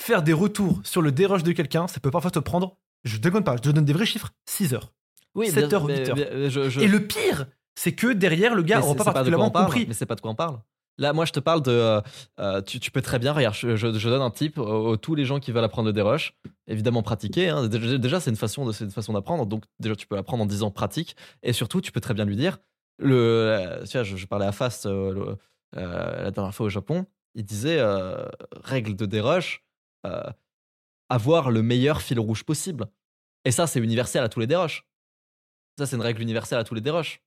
[0.00, 3.44] faire des retours sur le dérush de quelqu'un, ça peut parfois te prendre, je déconne
[3.44, 4.92] pas, je te donne des vrais chiffres, 6 heures.
[5.34, 6.16] oui, 7 bien- heures, mais- 8 heures.
[6.16, 9.66] mais- je- je- Et le pire, c'est que derrière, le gars n'aura pas particulièrement parle,
[9.66, 9.84] compris.
[9.88, 10.58] Mais c'est pas de quoi on parle.
[10.98, 11.70] Là, moi, je te parle de.
[11.70, 12.00] euh,
[12.38, 13.32] euh, tu, peux très bien.
[13.32, 16.34] Regarde, je, donne un tip aux, aux tous les gens qui veulent apprendre le dérush.
[16.66, 17.48] Évidemment, pratiquer.
[17.48, 17.66] hein.
[17.68, 19.46] Déjà, c'est une façon de, façon d'apprendre.
[19.46, 21.16] Donc, déjà, tu peux l'apprendre en disant pratique.
[21.42, 22.58] Et surtout, tu peux très bien lui dire.
[22.98, 25.34] Le, euh, tu vois, je, parlais à Fast euh,
[25.76, 27.06] euh, la dernière fois au Japon.
[27.34, 28.26] Il disait euh,
[28.62, 29.64] règle de dérush
[30.06, 30.22] euh,
[31.08, 32.86] avoir le meilleur fil rouge possible.
[33.44, 34.86] Et ça, c'est universel à tous les dérushs.
[35.78, 37.22] Ça, c'est une règle universelle à tous les dérushs.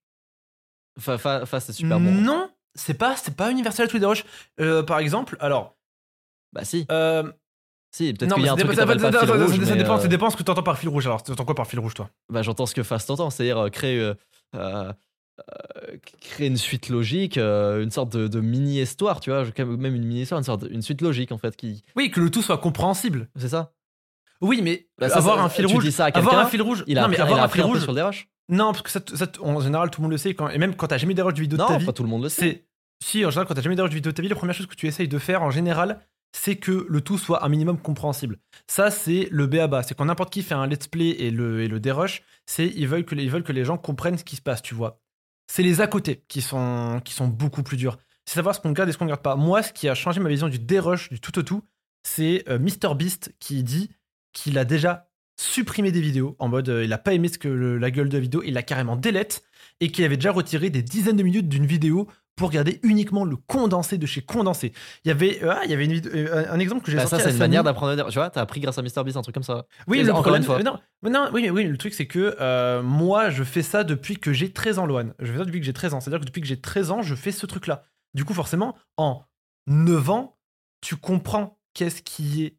[0.99, 2.11] Fa- fa- Fast, c'est super bon.
[2.11, 4.23] Non, c'est pas, c'est pas universel à tous les.
[4.59, 5.75] Euh, par exemple, alors.
[6.53, 7.31] Bah si, euh,
[7.91, 10.07] si, peut-être qu'il y a un truc pas ça- fil rouge, ça dépend, euh, ça
[10.07, 11.05] dépend ce que tu entends par fil rouge.
[11.07, 12.09] Alors, tu entends quoi par fil rouge, toi?
[12.29, 14.13] Bah, j'entends ce que Fast entend, c'est-à-dire euh, créer, euh,
[14.55, 14.93] euh,
[15.39, 20.05] euh, créer une suite logique, euh, une sorte de, de mini-histoire, tu vois, même une
[20.05, 22.57] mini-histoire, une sorte de- une suite logique en fait, qui, Oui, que le tout soit
[22.57, 23.27] compréhensible.
[23.35, 23.73] c'est ça.
[24.41, 25.83] Oui, mais Bah, ça, avoir un fil tu rouge.
[25.85, 26.83] dis ça à Avoir un fil rouge.
[26.87, 27.81] Il a non, mais avoir il a un fil rouge.
[27.81, 28.27] sur le DRH.
[28.49, 30.33] Non, parce que ça, ça- en général, tout le monde le sait.
[30.35, 32.03] Quand, et même quand t'as jamais dérush de vidéo de ta Non, vie, pas tout
[32.03, 32.65] le monde le sait.
[33.03, 34.67] Si, en général, quand t'as jamais dérush de vidéo de ta vie, la première chose
[34.67, 35.99] que tu essayes de faire, en général,
[36.31, 38.37] c'est que le tout soit un minimum compréhensible.
[38.67, 39.83] Ça, c'est le B à bas.
[39.83, 42.87] C'est quand n'importe qui fait un let's play et le, et le dérush, c'est ils
[42.87, 45.01] veulent, que les, ils veulent que les gens comprennent ce qui se passe, tu vois.
[45.47, 47.97] C'est les à côté qui sont, qui sont beaucoup plus durs.
[48.25, 49.35] C'est savoir ce qu'on garde et ce qu'on garde pas.
[49.35, 51.63] Moi, ce qui a changé ma vision du dérush, du tout au tout,
[52.03, 53.91] c'est euh, MrBeast qui dit
[54.33, 55.07] qu'il a déjà
[55.37, 58.09] supprimé des vidéos en mode euh, il a pas aimé ce que le- la gueule
[58.09, 59.43] de la vidéo, il l'a carrément délète
[59.81, 62.07] et qu'il avait déjà retiré des dizaines de minutes d'une vidéo
[62.37, 64.73] pour garder uniquement le condensé de chez condensé.
[65.05, 67.03] Il y avait, euh, ah, il y avait une euh, un exemple que j'ai Bah,
[67.03, 67.49] sorti ça, à c'est une Samy.
[67.49, 68.07] manière d'apprendre à dire.
[68.07, 69.65] Tu vois, t'as appris grâce à MrBeast un truc comme ça.
[69.87, 70.57] Oui, Et le encore problème, une fois.
[70.57, 73.61] mais non, mais non, oui, mais oui, le truc c'est que euh, moi je fais
[73.63, 75.13] ça depuis que j'ai 13 ans, Loane.
[75.19, 76.01] Je fais ça depuis que j'ai 13 ans.
[76.01, 77.83] C'est-à-dire que depuis que j'ai 13 ans, je fais ce truc-là.
[78.13, 79.23] Du coup, forcément, en
[79.67, 80.37] 9 ans,
[80.81, 82.57] tu comprends qu'est-ce qui est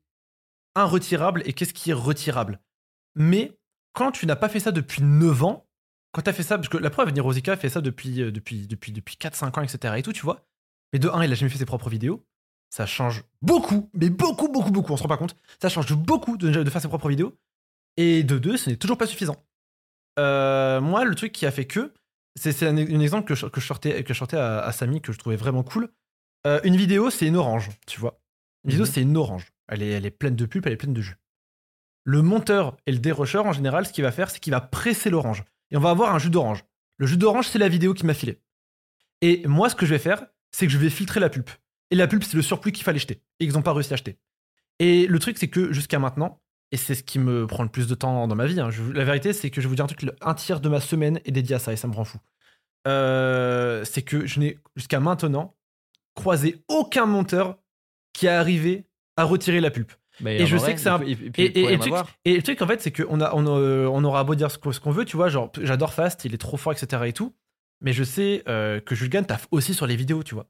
[0.79, 2.61] irretirable et qu'est-ce qui est retirable.
[3.17, 3.59] Mais
[3.93, 5.67] quand tu n'as pas fait ça depuis 9 ans,
[6.13, 8.67] quand tu as fait ça, parce que la preuve, Nirosika fait ça depuis, euh, depuis,
[8.67, 9.95] depuis, depuis 4-5 ans, etc.
[9.97, 10.47] et tout, tu vois.
[10.93, 12.25] Mais de 1, il a jamais fait ses propres vidéos.
[12.71, 15.37] Ça change beaucoup, mais beaucoup, beaucoup, beaucoup, on se rend pas compte.
[15.61, 17.37] Ça change beaucoup de, de faire ses propres vidéos.
[17.97, 19.37] Et de 2, ce n'est toujours pas suffisant.
[20.19, 21.93] Euh, moi, le truc qui a fait que,
[22.39, 25.01] c'est un, un exemple que je, que je sortais, que je sortais à, à Samy,
[25.01, 25.89] que je trouvais vraiment cool.
[26.47, 28.21] Euh, une vidéo, c'est une orange, tu vois.
[28.65, 28.93] Une vidéo, Mhm.
[28.93, 29.53] c'est une orange.
[29.69, 31.17] Elle est, elle est pleine de pulpe, elle est pleine de jus.
[32.07, 35.11] Le monteur et le dérusher, en général, ce qu'il va faire, c'est qu'il va presser
[35.11, 35.43] l'orange.
[35.73, 36.65] Et on va avoir un jus d'orange.
[36.99, 38.41] Le jus d'orange, c'est la vidéo qui m'a filé.
[39.23, 41.51] Et moi, ce que je vais faire, c'est que je vais filtrer la pulpe.
[41.91, 43.23] Et la pulpe, c'est le surplus qu'il fallait jeter.
[43.41, 44.19] Et ils n'ont pas réussi à acheter.
[44.79, 46.41] Et le truc, c'est que jusqu'à maintenant,
[46.71, 49.05] et c'est ce qui me prend le plus de temps dans ma vie, hein, la
[49.05, 51.33] vérité, c'est que je vais vous dire un truc, un tiers de ma semaine est
[51.33, 52.19] dédié à ça, et ça me rend fou.
[52.87, 55.57] Euh, c'est que je n'ai jusqu'à maintenant
[56.15, 57.59] croisé aucun monteur
[58.13, 58.87] qui a arrivé
[59.17, 59.93] à retirer la pulpe.
[60.21, 61.79] Mais Et je vrai, sais que c'est il un- peut- il- il peut- Et, le
[61.79, 62.09] truc, avoir.
[62.25, 64.59] et le truc, en fait, c'est qu'on a, on, euh, on aura beau dire ce
[64.59, 67.03] qu'on veut, tu vois, genre, j'adore Fast, il est trop fort, etc.
[67.07, 67.35] et tout,
[67.83, 70.47] mais je sais euh, que Julgan taffe aussi sur les vidéos, tu vois.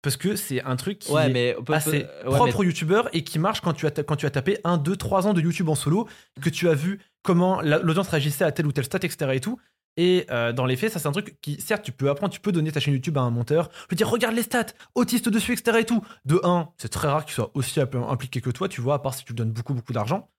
[0.00, 3.24] Parce que c'est un truc qui Ouais, est mais assez ouais, propre aux youtubeurs et
[3.24, 5.68] qui marche quand tu, as, quand tu as tapé 1, 2, 3 ans de YouTube
[5.68, 6.06] en solo,
[6.40, 9.32] que tu as vu comment la- l'audience réagissait à tel ou tel stat, etc.
[9.34, 9.58] et tout.
[9.98, 12.38] Et euh, dans les faits, ça c'est un truc qui, certes, tu peux apprendre, tu
[12.38, 15.52] peux donner ta chaîne YouTube à un monteur, lui dire regarde les stats, autiste dessus,
[15.54, 15.78] etc.
[15.80, 16.04] et tout.
[16.24, 19.12] De 1, c'est très rare qu'il soit aussi impliqué que toi, tu vois, à part
[19.12, 20.30] si tu lui donnes beaucoup, beaucoup d'argent.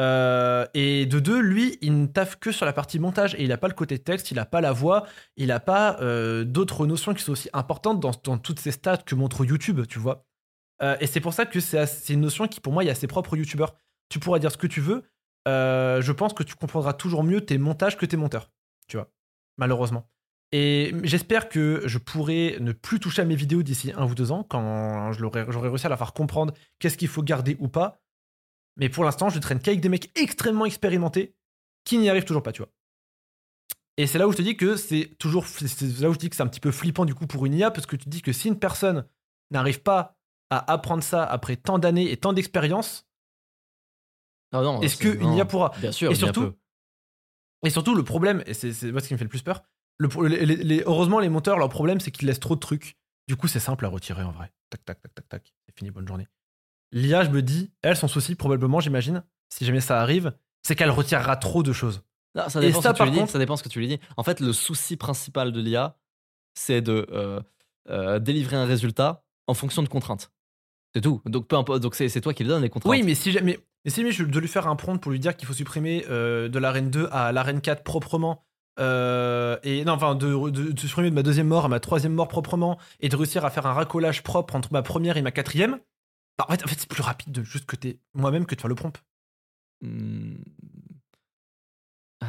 [0.00, 3.48] Euh, et de deux, lui, il ne taffe que sur la partie montage et il
[3.50, 6.86] n'a pas le côté texte, il n'a pas la voix, il n'a pas euh, d'autres
[6.86, 10.24] notions qui sont aussi importantes dans, toutes ces stats que montre YouTube, tu vois.
[11.00, 13.36] Et c'est pour ça que c'est une notion qui, pour moi, est assez propre aux
[13.36, 13.74] youtubeurs.
[14.10, 15.04] Tu pourras dire ce que tu veux.
[15.46, 18.50] je pense que tu comprendras toujours mieux tes montages que tes monteurs,
[18.88, 19.10] tu vois.
[19.56, 20.08] Malheureusement.
[20.52, 24.30] Et j'espère que je pourrai ne plus toucher à mes vidéos d'ici un ou deux
[24.30, 27.68] ans, quand je l'aurai- j'aurai réussi à la faire comprendre qu'est-ce qu'il faut garder ou
[27.68, 28.00] pas.
[28.76, 31.34] Mais pour l'instant, je traîne qu'avec des mecs extrêmement expérimentés
[31.84, 32.70] qui n'y arrivent toujours pas, tu vois.
[33.96, 35.46] Et c'est là où je te dis que c'est toujours.
[35.46, 37.54] C'est là où je dis que c'est un petit peu flippant du coup pour une
[37.54, 39.06] IA, parce que tu te dis que si une personne
[39.50, 40.16] n'arrive pas
[40.50, 43.06] à apprendre ça après tant d'années et tant d'expérience,
[44.52, 45.34] Non, non, est-ce qu'une.
[45.34, 45.72] IA pourra?
[45.78, 46.52] Bien sûr, Et surtout.
[47.64, 49.62] Et surtout, le problème, et c'est moi ce qui me fait le plus peur,
[49.98, 52.96] le les- les- heureusement, les monteurs, leur problème, c'est qu'ils laissent trop de trucs.
[53.28, 54.52] Du coup, c'est simple à retirer en vrai.
[54.70, 55.52] Tac, tac, tac, tac, tac.
[55.66, 56.28] C'est fini, bonne journée.
[56.92, 60.32] L'IA, je me dis, elle, son souci, probablement, j'imagine, si jamais ça arrive,
[60.62, 62.02] c'est qu'elle retirera trop de choses.
[62.36, 63.18] Non, ça Et dépend ça, ce que tu lui dis.
[63.18, 63.98] contre- Ça dépend ce que tu lui dis.
[64.16, 65.96] En fait, le souci principal de l'IA,
[66.54, 67.40] c'est de euh,
[67.88, 70.30] euh, délivrer un résultat en fonction de contraintes.
[70.94, 71.20] C'est tout.
[71.26, 71.80] Donc peu importe.
[71.82, 72.90] Donc c'est c'est toi qui lui donnes les contraintes.
[72.90, 75.18] Oui, mais si jamais, mais si jamais je dois lui faire un prompt pour lui
[75.20, 78.44] dire qu'il faut supprimer euh, de l'arène 2 à l'arène 4 proprement,
[78.78, 82.12] euh, et non, enfin, de, de- de supprimer de ma deuxième mort à ma troisième
[82.12, 85.30] mort proprement, et de réussir à faire un racolage propre entre ma première et ma
[85.30, 85.78] quatrième,
[86.36, 88.60] bah, en fait, en fait c'est plus rapide de juste que t'es moi-même que de
[88.60, 89.02] faire le prompt.
[89.82, 90.34] Hmm.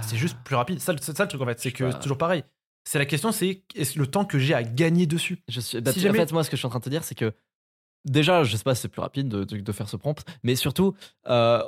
[0.01, 0.79] C'est juste plus rapide.
[0.79, 2.43] Ça, c'est ça le truc en fait, c'est que c'est toujours pareil.
[2.85, 5.39] C'est la question, c'est est-ce le temps que j'ai à gagner dessus?
[5.49, 6.83] Je suis, bah, Si jamais- En fait, moi, ce que je suis en train de
[6.85, 7.33] te dire, c'est que
[8.05, 10.55] déjà, je sais pas si c'est plus rapide de, de- de faire ce prompt, mais
[10.55, 10.95] surtout,
[11.27, 11.61] euh,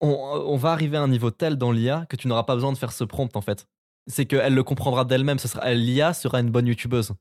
[0.00, 2.72] on, on va arriver à un niveau tel dans l'IA que tu n'auras pas besoin
[2.72, 3.66] de faire ce prompt, en fait.
[4.08, 5.38] C'est qu'elle le comprendra d'elle-même.
[5.38, 7.12] Ce sera- L'IA sera une bonne youtubeuse.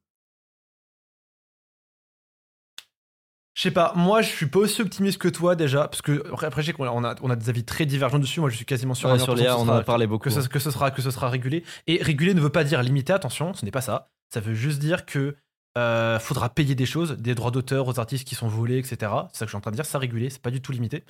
[3.54, 6.62] Je sais pas, moi je suis pas aussi optimiste que toi déjà, parce que après,
[6.62, 8.42] je sais qu'on a, on des avis très divergents dessus.
[8.42, 10.26] Moi je suis quasiment sûr Ouais, sur 100% l'IA, on en sera- a parlé beaucoup.
[10.26, 11.64] que ce, que ce sera que ce sera régulé.
[11.88, 14.12] Et régulé ne veut pas dire limité, attention, ce n'est pas ça.
[14.34, 15.38] Ça veut juste dire que
[15.78, 18.96] euh, faudra payer des choses, des droits d'auteur aux artistes qui sont volés, etc.
[19.34, 20.72] C'est ça que je suis en train de dire, ça régulé, c'est pas du tout
[20.72, 21.04] limité.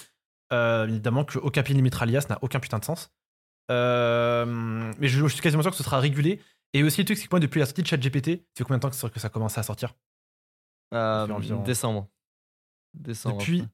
[0.54, 3.12] Euh, évidemment qu'aucun pays ne limitera l'IA, ça n'a aucun putain de sens.
[3.72, 4.46] Euh,
[5.00, 6.40] mais je, je suis quasiment sûr que ce sera régulé.
[6.74, 8.82] Et aussi le truc, c'est que moi depuis la sortie de ChatGPT, fait combien de
[8.82, 9.94] temps que ça, que ça commence à sortir?
[10.94, 12.08] Euh, environ- Décembre.
[12.94, 13.38] Décembre.
[13.40, 13.66] Depuis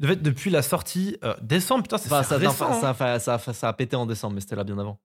[0.00, 2.70] de fait, depuis la sortie euh, décembre, putain, c'est Enfin, c'est ça, récent.
[2.70, 3.18] enfin, hein.
[3.18, 5.00] ça, ça, ça a pété en décembre, mais c'était là bien avant.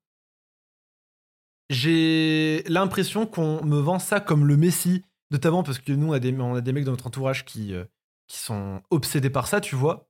[1.70, 6.20] J'ai l'impression qu'on me vend ça comme le Messi, notamment parce que nous, on a
[6.20, 7.86] des, on a des mecs dans notre entourage qui, euh,
[8.28, 10.08] qui sont obsédés par ça, tu vois.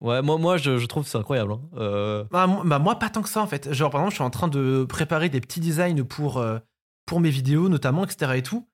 [0.00, 1.52] Ouais, moi, moi je, je trouve que c'est incroyable.
[1.52, 1.60] hein.
[1.76, 3.72] Euh, Bah, moi, bah, moi, pas tant que ça, en fait.
[3.72, 6.58] Genre, par exemple, je suis en train de préparer des petits designs pour, euh,
[7.06, 8.32] pour mes vidéos, notamment, etc.
[8.36, 8.66] et tout.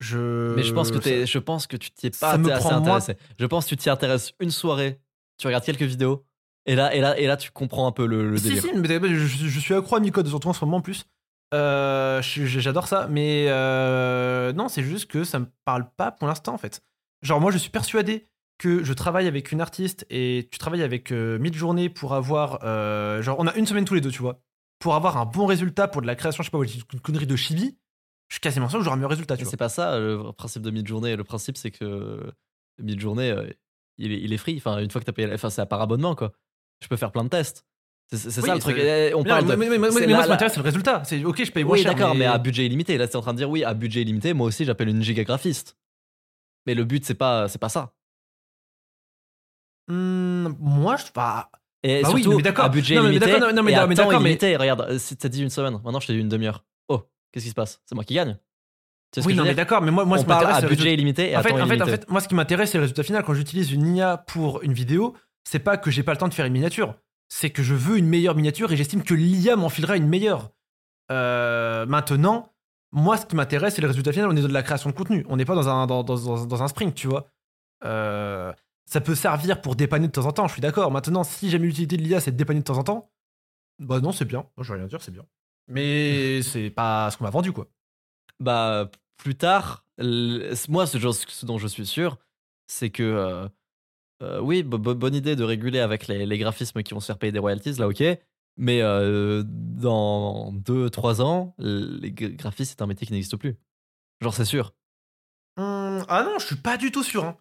[0.00, 0.54] Je...
[0.56, 2.50] mais je pense que, ça- t'es- je pense que tu t'y es pas ça me
[2.50, 3.16] assez prend moins- intéressé.
[3.38, 5.00] Je pense que tu t'y intéresses une soirée,
[5.38, 6.24] tu regardes quelques vidéos,
[6.66, 8.62] et là, et là, et là tu comprends un peu le, le Si, délire.
[8.62, 11.04] si, mais je, je suis accro à Micode, surtout en ce moment en plus.
[11.54, 16.54] Euh, J'adore ça, mais euh, non, c'est juste que ça me parle pas pour l'instant
[16.54, 16.82] en fait.
[17.22, 18.26] Genre, moi je suis persuadé
[18.58, 22.60] que je travaille avec une artiste et tu travailles avec euh, Midjourney pour avoir.
[22.64, 24.40] euh, genre, on a une semaine tous les deux, tu vois.
[24.78, 26.58] Pour avoir un bon résultat pour de la création, je sais pas,
[26.92, 27.76] une connerie de chibi,
[28.28, 30.70] je suis quasiment sûr que j'aurai un meilleur résultat, c'est pas ça le principe de
[30.70, 31.16] mid-journée.
[31.16, 32.32] Le principe, c'est que
[32.78, 33.48] mid-journée, euh,
[33.98, 34.56] il, est, il est free.
[34.56, 36.32] Enfin, une fois que t'as payé, enfin, c'est par abonnement, quoi.
[36.80, 37.64] Je peux faire plein de tests.
[38.10, 38.76] C'est Oui, ça le truc.
[38.78, 39.54] Eh, On Mais parle de.
[39.54, 41.02] mais, mais- mais- mais la- moi, ce qui la- m'intéresse, c'est le résultat.
[41.04, 42.26] C'est ok, je paye moins Oui, d'accord, mais...
[42.26, 42.98] à budget illimité.
[42.98, 45.24] Là, c'est en train de dire oui, à budget illimité, moi aussi, j'appelle une giga
[45.24, 45.76] graphiste.
[46.66, 47.92] Mais le but, c'est pas, c'est pas ça.
[49.88, 51.04] Hmm, moi, je.
[51.14, 51.50] Bah,
[51.82, 52.64] Et Bah oui, surtout, mais d'accord.
[52.66, 54.56] à budget Non, mais illimité, d'accord, non, mais d'accord, mais mais-.
[54.56, 56.64] Regarde, euh, si t'as dit une semaine, maintenant je t'ai dit une demi-heure.
[56.88, 57.80] Oh, qu'est-ce qui se passe?
[57.86, 58.34] C'est moi qui gagne.
[59.12, 60.56] Tu sais ce oui, non, mais d'accord, mais moi, moi ce On qui parle m'intéresse,
[60.58, 61.90] à c'est le budget illimité et à en fait, temps en fait, en illimité.
[61.90, 63.24] fait, moi, ce qui m'intéresse, c'est le résultat final.
[63.24, 66.34] Quand j'utilise une IA pour une vidéo, c'est pas que j'ai pas le temps de
[66.34, 66.94] faire une miniature.
[67.34, 70.50] C'est que je veux une meilleure miniature et j'estime que l'IA m'enfilera une meilleure.
[71.10, 72.52] Euh, maintenant,
[72.92, 74.28] moi, ce qui m'intéresse, c'est le résultat final.
[74.28, 75.24] On est dans de la création de contenu.
[75.30, 77.26] On n'est pas dans un, dans, dans- dans un sprint, tu vois.
[77.84, 78.52] Euh,
[78.84, 80.90] ça peut servir pour dépanner de temps en temps, je suis d'accord.
[80.90, 83.10] Maintenant, si jamais l'utilité de l'IA, c'est de dépanner de temps en temps,
[83.78, 84.40] bah non, c'est bien.
[84.56, 85.24] Moi, je vais rien dire, c'est bien.
[85.68, 87.66] Mais c'est pas ce qu'on m'a vendu, quoi.
[88.40, 89.86] Bah, plus tard,
[90.68, 92.18] moi, ce, genre- ce dont je suis sûr,
[92.66, 93.02] c'est que.
[93.02, 93.48] euh,
[94.22, 97.06] euh, oui, bo- bo- bonne idée de réguler avec les, les graphismes qui vont se
[97.06, 98.02] faire payer des royalties, là, ok.
[98.58, 103.56] Mais euh, dans 2-3 ans, les gra- graphistes, c'est un métier qui n'existe plus.
[104.20, 104.74] Genre, c'est sûr.
[105.58, 107.24] Hum, ah non, je suis pas du tout sûr.
[107.24, 107.36] hein.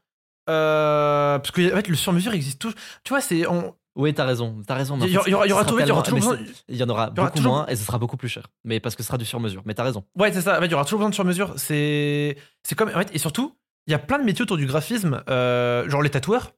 [0.50, 2.78] Euh, parce que en fait, le sur-mesure existe toujours.
[3.04, 3.46] Tu vois, c'est.
[3.48, 4.98] on- Oui, t'as raison, t'as raison.
[5.02, 6.38] Il y, aura- il y aura, il y aura il aura toujours besoin.
[6.68, 8.48] Il y en aura beaucoup toujours- moins et ce sera beaucoup plus cher.
[8.64, 9.62] Mais parce que ce sera du sur-mesure.
[9.66, 10.04] Mais t'as raison.
[10.18, 10.58] Ouais, c'est ça.
[10.58, 11.54] En fait, il y aura toujours besoin de sur-mesure.
[11.58, 13.56] C'est, c'est comme, en fait, et surtout,
[13.88, 16.54] il y a plein de métiers autour du graphisme, euh, genre les tatoueurs.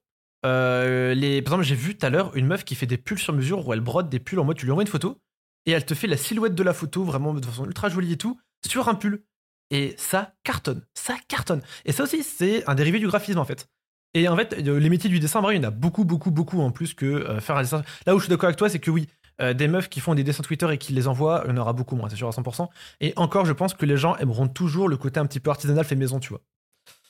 [0.46, 3.20] Euh, les, par exemple, j'ai vu tout à l'heure une meuf qui fait des pulls
[3.20, 5.18] sur mesure où elle brode des pulls en mode tu lui envoies une photo
[5.66, 8.18] et elle te fait la silhouette de la photo vraiment de façon ultra jolie et
[8.18, 9.24] tout sur un pull.
[9.72, 11.62] Et ça cartonne, ça cartonne.
[11.86, 13.68] Et ça aussi, c'est un dérivé du graphisme en fait.
[14.14, 16.06] Et en fait, euh, les métiers du dessin, en vrai, il y en a beaucoup,
[16.06, 17.82] beaucoup, beaucoup en plus que euh, faire un dessin.
[18.06, 19.08] Là où je suis d'accord avec toi, c'est que oui,
[19.42, 21.58] euh, des meufs qui font des dessins Twitter et qui les envoient, il y en
[21.58, 22.70] aura beaucoup moins, c'est sûr à 100%.
[23.02, 25.84] Et encore, je pense que les gens aimeront toujours le côté un petit peu artisanal
[25.86, 26.42] fait maison, tu vois.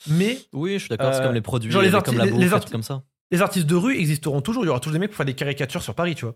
[0.08, 1.14] Mais Oui, je suis d'accord.
[1.14, 3.04] c'est comme les produits, genre les arti- comme la bouffe, les arti- comme ça.
[3.34, 4.64] Les artistes de rue existeront toujours.
[4.64, 6.36] Il y aura toujours des mecs pour faire des caricatures sur Paris, tu vois.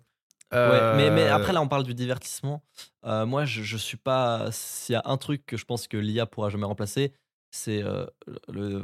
[0.53, 2.63] Ouais, mais, mais Euh, après là on parle du divertissement.
[3.05, 4.47] Euh, moi je, je suis pas.
[4.51, 7.13] S'il y a un truc que je pense que l'IA pourra jamais remplacer,
[7.51, 8.05] c'est euh,
[8.51, 8.83] le.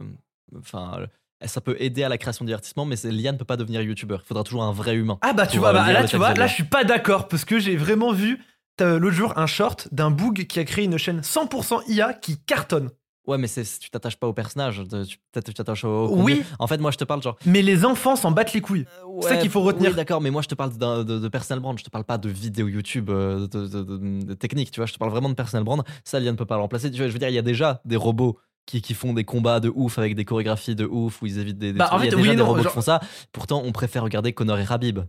[0.57, 1.07] Enfin, le-
[1.47, 4.21] ça peut aider à la création de divertissement, mais l'IA ne peut pas devenir youtubeur.
[4.23, 5.17] Il faudra toujours un vrai humain.
[5.21, 7.59] Ah bah tu vois, bah, là tu vois, là je suis pas d'accord parce que
[7.59, 8.41] j'ai vraiment vu
[8.79, 12.89] l'autre jour un short d'un boog qui a créé une chaîne 100% IA qui cartonne.
[13.25, 16.07] Ouais, mais c'est- tu t'attaches pas au personnage, tu peut-être tu t'attaches au.
[16.07, 16.43] au Oui.
[16.59, 17.37] En fait, moi je te parle genre.
[17.45, 18.85] Mais les enfants s'en battent les couilles.
[19.21, 19.91] C'est ça qu'il faut retenir.
[19.91, 22.17] Oui, d'accord, mais moi je te parle de, de personal brand, je te parle pas
[22.17, 25.63] de vidéo YouTube, euh, de, de- technique, tu vois, je te parle vraiment de personal
[25.63, 25.83] brand.
[26.03, 26.91] Ça, l'IA ne peut pas le remplacer.
[26.91, 29.23] Tu vois, je veux dire, il y a déjà des robots qui, qui font des
[29.23, 31.71] combats de ouf avec des chorégraphies de ouf où ils évitent des.
[31.73, 32.81] des Bah, en il y a fait, déjà oui des non, robots genre- qui font
[32.81, 32.99] ça.
[33.31, 34.99] Pourtant, on préfère regarder Connor et Rabib.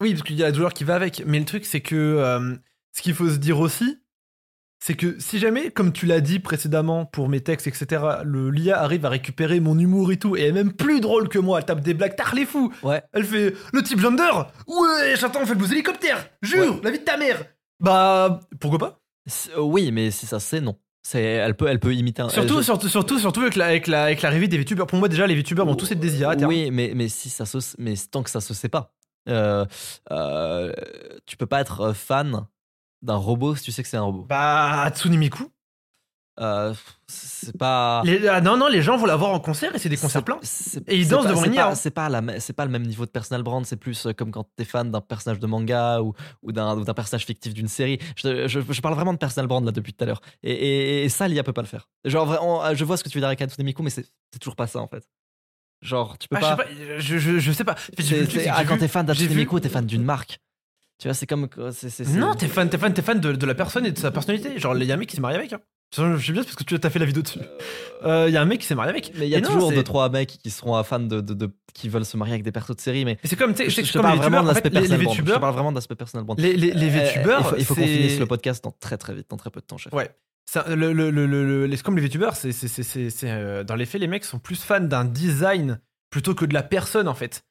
[0.00, 1.22] Oui, parce qu'il y a la douleur qui va avec.
[1.26, 2.54] Mais le truc, c'est que euh,
[2.92, 3.98] ce qu'il faut se dire aussi,
[4.80, 8.80] c'est que si jamais, comme tu l'as dit précédemment pour mes textes, etc., le l'IA
[8.80, 11.58] arrive à récupérer mon humour et tout, et elle est même plus drôle que moi,
[11.58, 12.72] elle tape des blagues, tard les fous.
[12.82, 13.02] Ouais.
[13.12, 14.30] Elle fait le type gender
[14.66, 17.44] Ouais, j'attends, on fait le blues hélicoptère Jure, la vie de ta mère
[17.80, 19.00] Bah, pourquoi pas?
[19.56, 20.76] Euh, Oui, mais si ça c'est non.
[21.02, 22.28] C'est, elle peut, elle peut imiter un.
[22.28, 24.86] Surtout, elle- surtout, surtout, surtout avec la- avec la- avec l'arrivée des VTubers.
[24.86, 26.34] Pour moi, déjà, les VTubers vont tous être des IA.
[26.46, 28.92] Oui, mais, mais si ça se, mais tant que ça se sait pas,
[29.28, 29.64] euh,
[30.10, 30.72] euh,
[31.24, 32.46] tu peux pas être euh, fan
[33.02, 34.24] d'un robot si tu sais que c'est un robot.
[34.28, 35.44] Bah, Hatsune Miku.
[36.40, 36.72] Euh,
[37.08, 38.00] c'est pas.
[38.04, 40.22] Les- ah, non, non, les gens vont la voir en concert et c'est des concerts
[40.22, 40.38] pleins.
[40.86, 41.74] Et ils dansent pas- devant une IA.
[41.74, 44.46] C'est pas, c'est pas le même niveau de personal brand, c'est plus euh, comme quand
[44.54, 47.98] t'es fan d'un personnage de manga ou, ou d'un personnage fictif d'une série.
[48.14, 50.20] Je, je- je parle vraiment de personal brand là depuis tout à l'heure.
[50.44, 51.88] Et, et- et ça, l'IA peut pas le faire.
[52.04, 54.06] Genre, euh, je vois ce que tu veux dire avec Hatsune Miku, mais c'est
[54.40, 55.08] toujours pas ça en fait.
[55.82, 56.66] Genre, tu peux Ah, pas.
[56.68, 57.74] je sais pas, je, je- sais pas.
[58.52, 60.38] Ah, quand t'es fan d'Hatsune Miku, t'es fan d'une marque.
[60.98, 61.48] Tu vois, c'est comme.
[61.72, 63.92] c'est- c'est- c'est- Non, t'es fan, t'es fan, t'es fan de, de la personne et
[63.92, 64.58] de sa personnalité.
[64.58, 65.52] Genre, il y a un mec qui s'est marié avec.
[65.52, 65.60] Hein.
[65.96, 67.38] Je sais bien parce que tu as fait la vidéo dessus.
[68.04, 69.12] Euh, Il y a un mec qui s'est marié avec.
[69.16, 71.20] Mais il y a Et non, toujours c'est- deux trois mecs qui seront fans de,
[71.20, 73.52] de, de- qui veulent se marier avec des persos de série, mais Et c'est comme,
[73.52, 75.16] tu sais, je, c'est je te comme parle vraiment de l'aspect les- personnel les brand.
[75.16, 76.38] Je te parle vraiment de l'aspect personnel brand.
[76.38, 78.72] les, les, les Euh, VTubers, il faut, il faut qu'on c'est- finisse le podcast dans
[78.72, 79.92] très très vite, dans très peu de temps, chef.
[79.94, 80.10] Ouais.
[80.50, 83.30] Ça, le, le, le, le- le- les- comme les VTubers, c'est, c'est, c'est, c'est, c'est,
[83.30, 85.80] euh, dans les faits, les mecs sont plus fans d'un design
[86.10, 87.44] plutôt que de la personne en fait.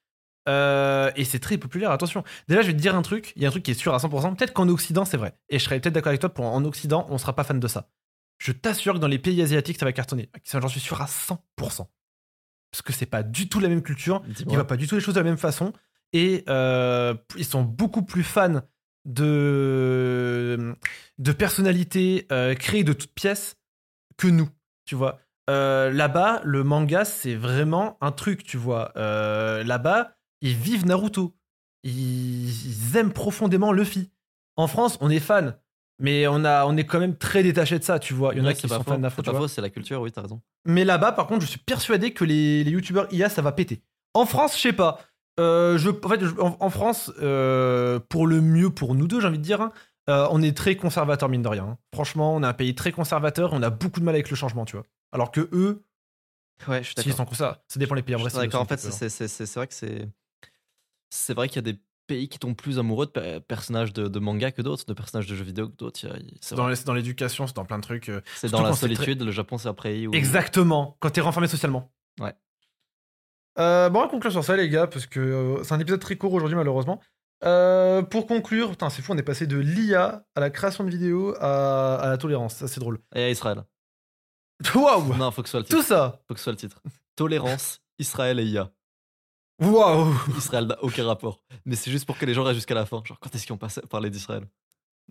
[0.47, 2.23] Euh, et c'est très populaire, attention.
[2.47, 3.93] Déjà, je vais te dire un truc, il y a un truc qui est sûr
[3.93, 6.45] à 100%, peut-être qu'en Occident c'est vrai, et je serais peut-être d'accord avec toi, pour
[6.45, 7.89] en Occident, on sera pas fan de ça.
[8.37, 10.29] Je t'assure que dans les pays asiatiques, ça va cartonner.
[10.45, 11.37] J'en suis sûr à 100%.
[11.57, 15.01] Parce que c'est pas du tout la même culture, ils voient pas du tout les
[15.01, 15.73] choses de la même façon,
[16.13, 18.61] et euh, ils sont beaucoup plus fans
[19.05, 20.75] de,
[21.17, 23.57] de personnalités euh, créées de toutes pièces
[24.17, 24.49] que nous,
[24.85, 25.19] tu vois.
[25.49, 28.91] Là-bas, le manga, c'est vraiment un truc, tu vois.
[28.95, 31.35] Là-bas, ils vivent Naruto.
[31.83, 34.11] Ils, ils aiment profondément Luffy.
[34.55, 35.57] En France, on est fan,
[35.99, 38.33] mais on, a, on est quand même très détaché de ça, tu vois.
[38.33, 39.69] Il y en Ouais, a qui sont faux, fans d'Afro, C'est pas faux, c'est la
[39.69, 40.41] culture, oui, t'as raison.
[40.65, 43.81] Mais là-bas, par contre, je suis persuadé que les, les youtubeurs IA, ça va péter.
[44.13, 44.99] En France, je sais pas.
[45.39, 49.21] Euh, je, en fait, je- en, en France, euh, pour le mieux pour nous deux,
[49.21, 49.71] j'ai envie de dire, hein,
[50.09, 51.63] euh, on est très conservateur, mine de rien.
[51.65, 51.77] hein.
[51.93, 54.65] Franchement, on est un pays très conservateur on a beaucoup de mal avec le changement,
[54.65, 54.85] tu vois.
[55.11, 55.83] Alors que eux,
[56.67, 58.15] Ouais, je suis s'ils sont comme ça, ça dépend les pays.
[58.15, 58.61] En vrai, d'accord.
[58.61, 59.07] En fait, hein.
[59.09, 60.09] c'est vrai que c'est.
[61.09, 64.07] C'est vrai qu'il y a des pays qui tombent plus amoureux de pe- personnages de,
[64.07, 65.99] de manga que d'autres, de personnages de jeux vidéo que d'autres.
[66.41, 68.07] C'est dans l'éducation, c'est dans plein de trucs.
[68.09, 69.21] euh, C'est dans la très- solitude.
[69.23, 69.67] Le Japon, c'est
[70.07, 70.13] où.
[70.13, 71.91] Exactement, quand t'es renfermé socialement.
[72.21, 72.33] Ouais.
[73.59, 75.99] Euh, bon, on va conclure sur ça, les gars, parce que euh, c'est un épisode
[75.99, 77.01] très court aujourd'hui, malheureusement.
[77.43, 80.89] Euh, pour conclure, putain, c'est fou, on est passé de l'IA à la création de
[80.89, 82.55] vidéos à, à la tolérance.
[82.55, 82.99] Ça, c'est drôle.
[83.15, 83.63] Et à Israël.
[84.75, 85.77] Waouh Non, faut que ce soit le titre.
[85.77, 86.81] Tout ça Faut que ce soit le titre.
[87.15, 88.71] Tolérance, Israël et IA.
[89.61, 91.41] Waouh Israël n'a aucun rapport.
[91.65, 93.01] Mais c'est juste pour que les gens restent jusqu'à la fin.
[93.03, 94.43] Genre, quand est-ce qu'ils ont passé- parlé d'Israël?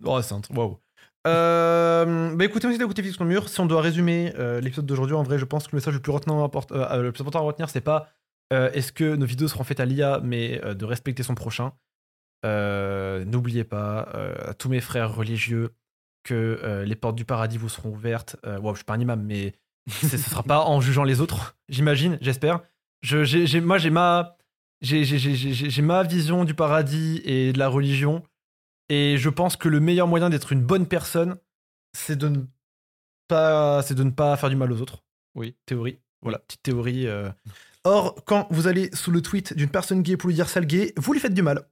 [0.03, 0.55] Oh, c'est un truc.
[0.57, 0.77] Waouh
[1.25, 3.49] euh, bah écoutez, merci d'écouter Fixe mur.
[3.49, 5.99] Si on doit résumer euh, l'épisode d'aujourd'hui, en vrai, je pense que le message le
[5.99, 8.07] plus, retenant, euh, le plus important à retenir, c'est pas
[8.53, 11.73] euh, est-ce que nos vidéos seront faites à l'IA, mais de respecter son prochain.
[12.45, 14.01] N'oubliez pas,
[14.47, 15.73] à tous mes frères religieux,
[16.23, 18.37] que les portes du paradis vous seront ouvertes.
[18.45, 19.53] Wow, je suis pas un imam, mais
[19.89, 22.61] ce sera pas en jugeant les autres, j'imagine, j'espère.
[23.01, 24.36] Je, j'ai- j'ai- moi, j'ai ma,
[24.81, 28.23] j'ai, ma vision du paradis et de la religion.
[28.89, 31.37] Et je pense que le meilleur moyen d'être une bonne personne,
[31.93, 32.41] c'est de ne
[33.27, 35.03] pas, c'est de ne pas faire du mal aux autres.
[35.35, 35.55] Oui.
[35.65, 35.99] Théorie.
[36.21, 37.07] Voilà, petite théorie.
[37.07, 37.29] euh.
[37.83, 40.93] Or, quand vous allez sous le tweet d'une personne gay pour lui dire sale gay,
[40.97, 41.67] vous lui faites du mal.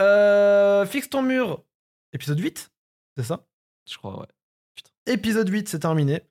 [0.00, 1.62] Euh, fixe ton mur.
[2.12, 2.72] Épisode 8,
[3.16, 3.46] c'est ça?
[3.88, 4.26] Je crois, ouais.
[5.06, 6.22] Épisode 8, c'est terminé.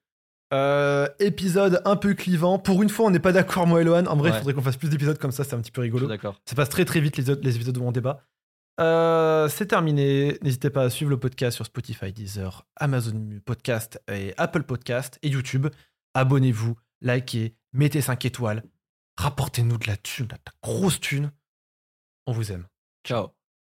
[0.53, 2.59] Euh, épisode un peu clivant.
[2.59, 4.05] Pour une fois, on n'est pas d'accord, moi et Lohan.
[4.05, 4.37] En vrai, il Ouais.
[4.39, 6.07] faudrait qu'on fasse plus d'épisodes comme ça, c'est un petit peu rigolo.
[6.07, 6.39] d'accord.
[6.45, 8.21] Ça passe très très vite les, autres- les épisodes où on débat.
[8.79, 10.37] Euh, c'est terminé.
[10.41, 15.29] N'hésitez pas à suivre le podcast sur Spotify, Deezer, Amazon Podcast et Apple Podcast et
[15.29, 15.67] YouTube.
[16.13, 18.63] Abonnez-vous, likez, mettez 5 étoiles.
[19.17, 21.31] Rapportez-nous de la thune, de la grosse thune.
[22.25, 22.65] On vous aime.
[23.05, 23.42] Ciao.